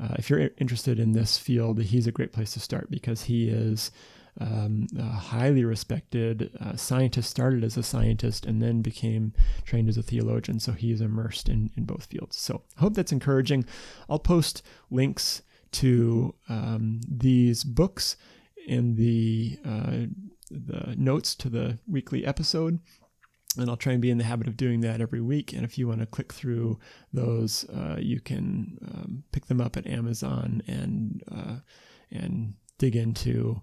uh, 0.00 0.14
if 0.18 0.28
you're 0.28 0.50
interested 0.58 0.98
in 0.98 1.12
this 1.12 1.38
field, 1.38 1.80
he's 1.80 2.08
a 2.08 2.12
great 2.12 2.32
place 2.32 2.52
to 2.54 2.60
start 2.60 2.90
because 2.90 3.22
he 3.22 3.48
is 3.48 3.92
um, 4.40 4.88
a 4.98 5.02
highly 5.02 5.64
respected 5.64 6.50
uh, 6.60 6.74
scientist, 6.74 7.30
started 7.30 7.62
as 7.62 7.76
a 7.76 7.82
scientist 7.82 8.46
and 8.46 8.60
then 8.60 8.82
became 8.82 9.32
trained 9.64 9.88
as 9.88 9.96
a 9.96 10.02
theologian. 10.02 10.58
So 10.58 10.72
he 10.72 10.90
is 10.90 11.00
immersed 11.00 11.48
in, 11.48 11.70
in 11.76 11.84
both 11.84 12.06
fields. 12.06 12.36
So 12.36 12.62
I 12.76 12.80
hope 12.80 12.94
that's 12.94 13.12
encouraging. 13.12 13.64
I'll 14.08 14.18
post 14.18 14.62
links 14.90 15.42
to 15.72 16.34
um, 16.48 17.00
these 17.08 17.62
books 17.62 18.16
in 18.66 18.96
the 18.96 19.58
uh, 19.64 20.06
the 20.50 20.94
notes 20.96 21.34
to 21.34 21.48
the 21.48 21.78
weekly 21.86 22.24
episode 22.24 22.78
and 23.56 23.70
I'll 23.70 23.76
try 23.76 23.92
and 23.92 24.02
be 24.02 24.10
in 24.10 24.18
the 24.18 24.24
habit 24.24 24.48
of 24.48 24.56
doing 24.56 24.80
that 24.80 25.00
every 25.00 25.20
week. 25.20 25.52
And 25.52 25.64
if 25.64 25.78
you 25.78 25.86
want 25.86 26.00
to 26.00 26.06
click 26.06 26.32
through 26.32 26.78
those, 27.12 27.64
uh, 27.70 27.96
you 27.98 28.20
can 28.20 28.78
um, 28.82 29.24
pick 29.32 29.46
them 29.46 29.60
up 29.60 29.76
at 29.76 29.86
Amazon 29.86 30.62
and 30.66 31.22
uh, 31.30 31.56
and 32.10 32.54
dig 32.78 32.96
into 32.96 33.62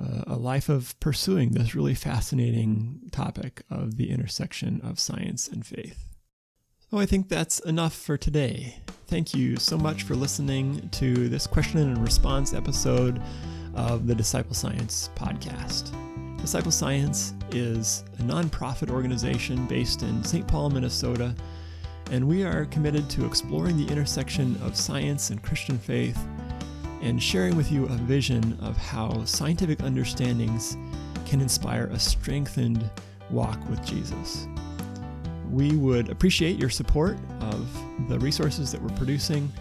uh, 0.00 0.22
a 0.26 0.36
life 0.36 0.68
of 0.68 0.98
pursuing 1.00 1.50
this 1.50 1.74
really 1.74 1.94
fascinating 1.94 3.08
topic 3.12 3.62
of 3.70 3.96
the 3.96 4.10
intersection 4.10 4.80
of 4.82 5.00
science 5.00 5.48
and 5.48 5.64
faith. 5.64 6.14
So 6.90 6.98
I 6.98 7.06
think 7.06 7.28
that's 7.28 7.58
enough 7.60 7.94
for 7.94 8.16
today. 8.16 8.80
Thank 9.08 9.34
you 9.34 9.56
so 9.56 9.76
much 9.76 10.02
for 10.04 10.14
listening 10.14 10.88
to 10.90 11.28
this 11.28 11.46
question 11.46 11.80
and 11.80 11.98
response 12.02 12.54
episode 12.54 13.20
of 13.76 14.06
the 14.06 14.14
Disciple 14.14 14.54
Science 14.54 15.10
podcast. 15.14 15.92
Disciple 16.40 16.72
Science 16.72 17.34
is 17.52 18.04
a 18.18 18.22
nonprofit 18.22 18.90
organization 18.90 19.66
based 19.66 20.02
in 20.02 20.24
St. 20.24 20.46
Paul, 20.48 20.70
Minnesota, 20.70 21.34
and 22.10 22.26
we 22.26 22.42
are 22.42 22.64
committed 22.66 23.08
to 23.10 23.26
exploring 23.26 23.76
the 23.76 23.86
intersection 23.90 24.58
of 24.62 24.76
science 24.76 25.30
and 25.30 25.42
Christian 25.42 25.78
faith 25.78 26.18
and 27.02 27.22
sharing 27.22 27.56
with 27.56 27.70
you 27.70 27.84
a 27.84 27.96
vision 27.96 28.58
of 28.60 28.76
how 28.76 29.24
scientific 29.24 29.82
understandings 29.82 30.76
can 31.26 31.40
inspire 31.40 31.86
a 31.86 31.98
strengthened 31.98 32.88
walk 33.30 33.58
with 33.68 33.84
Jesus. 33.84 34.46
We 35.50 35.76
would 35.76 36.08
appreciate 36.08 36.58
your 36.58 36.70
support 36.70 37.16
of 37.40 37.68
the 38.08 38.18
resources 38.18 38.72
that 38.72 38.80
we're 38.80 38.96
producing, 38.96 39.52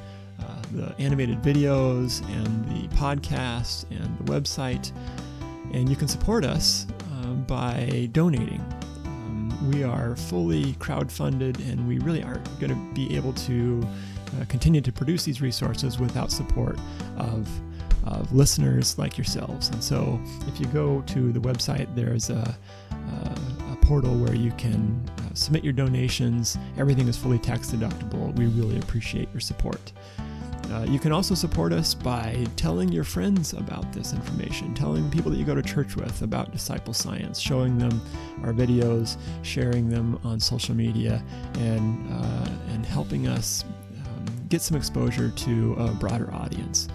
the 0.71 0.95
animated 0.99 1.41
videos, 1.41 2.21
and 2.30 2.65
the 2.69 2.88
podcast, 2.95 3.86
and 3.91 4.17
the 4.19 4.32
website. 4.32 4.91
And 5.73 5.89
you 5.89 5.95
can 5.95 6.08
support 6.08 6.45
us 6.45 6.88
uh, 7.12 7.34
by 7.34 8.10
donating. 8.12 8.63
Um, 9.06 9.71
we 9.71 9.84
are 9.84 10.15
fully 10.15 10.73
crowd-funded, 10.73 11.60
and 11.62 11.88
we 11.88 11.99
really 11.99 12.23
aren't 12.23 12.45
going 12.60 12.69
to 12.69 12.93
be 12.93 13.15
able 13.15 13.34
to 13.34 13.86
uh, 14.39 14.45
continue 14.45 14.82
to 14.82 14.91
produce 14.91 15.23
these 15.25 15.41
resources 15.41 15.99
without 15.99 16.32
support 16.32 16.78
of, 17.17 17.49
of 18.06 18.32
listeners 18.32 18.97
like 18.97 19.17
yourselves. 19.17 19.69
And 19.69 19.84
so 19.84 20.19
if 20.47 20.60
you 20.60 20.65
go 20.67 21.01
to 21.01 21.32
the 21.32 21.39
website, 21.39 21.93
there's 21.95 22.30
a, 22.30 22.58
a, 22.91 23.39
a 23.71 23.78
portal 23.82 24.15
where 24.15 24.36
you 24.36 24.51
can 24.51 25.01
uh, 25.19 25.34
submit 25.34 25.63
your 25.63 25.73
donations. 25.73 26.58
Everything 26.78 27.08
is 27.08 27.17
fully 27.17 27.39
tax 27.39 27.71
deductible. 27.71 28.36
We 28.36 28.47
really 28.47 28.78
appreciate 28.80 29.30
your 29.34 29.41
support. 29.41 29.91
Uh, 30.76 30.84
you 30.84 30.99
can 30.99 31.13
also 31.13 31.34
support 31.34 31.71
us 31.71 31.93
by 31.93 32.45
telling 32.57 32.91
your 32.91 33.05
friends 33.05 33.53
about 33.53 33.93
this 33.93 34.11
information, 34.11 34.73
telling 34.73 35.09
people 35.09 35.32
that 35.32 35.38
you 35.38 35.45
go 35.45 35.55
to 35.55 35.61
church 35.61 35.95
with 35.95 36.21
about 36.21 36.51
disciple 36.51 36.93
science, 36.93 37.39
showing 37.39 37.78
them 37.78 38.01
our 38.43 38.51
videos, 38.51 39.15
sharing 39.41 39.88
them 39.88 40.19
on 40.26 40.38
social 40.38 40.76
media, 40.76 41.23
and 41.59 42.11
uh, 42.11 42.49
and 42.73 42.86
helping 42.86 43.28
us 43.28 43.63
get 44.49 44.61
some 44.61 44.76
exposure 44.76 45.32
to 45.32 45.73
a 45.76 45.88
broader 45.93 46.34
audience. 46.34 46.89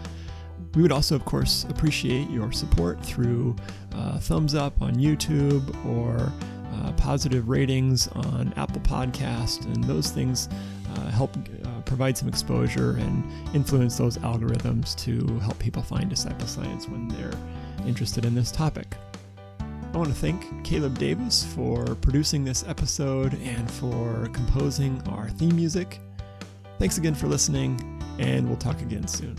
We 0.74 0.82
would 0.82 0.92
also, 0.92 1.16
of 1.16 1.24
course, 1.24 1.64
appreciate 1.70 2.28
your 2.28 2.52
support 2.52 3.02
through 3.02 3.56
uh, 3.94 4.18
thumbs 4.18 4.54
up 4.54 4.80
on 4.82 4.96
YouTube 4.96 5.64
or 5.86 6.30
uh, 6.74 6.92
positive 6.92 7.48
ratings 7.48 8.08
on 8.08 8.52
Apple 8.56 8.82
Podcast, 8.82 9.64
and 9.64 9.82
those 9.84 10.10
things 10.10 10.48
uh, 10.96 11.10
help 11.10 11.36
uh, 11.36 11.80
provide 11.82 12.16
some 12.16 12.28
exposure 12.28 12.96
and 12.96 13.24
influence 13.54 13.96
those 13.96 14.18
algorithms 14.18 14.96
to 15.04 15.38
help 15.40 15.58
people 15.58 15.82
find 15.82 16.08
disciple 16.08 16.46
science 16.46 16.88
when 16.88 17.08
they're 17.08 17.34
interested 17.86 18.24
in 18.24 18.34
this 18.34 18.50
topic. 18.50 18.96
I 19.92 19.96
want 19.96 20.08
to 20.08 20.14
thank 20.14 20.64
Caleb 20.64 20.98
Davis 20.98 21.44
for 21.44 21.84
producing 21.96 22.44
this 22.44 22.64
episode 22.68 23.34
and 23.42 23.68
for 23.68 24.28
composing 24.32 25.02
our 25.08 25.28
theme 25.30 25.56
music. 25.56 26.00
Thanks 26.78 26.96
again 26.96 27.14
for 27.14 27.26
listening, 27.26 28.00
and 28.18 28.46
we'll 28.46 28.56
talk 28.56 28.80
again 28.82 29.08
soon. 29.08 29.36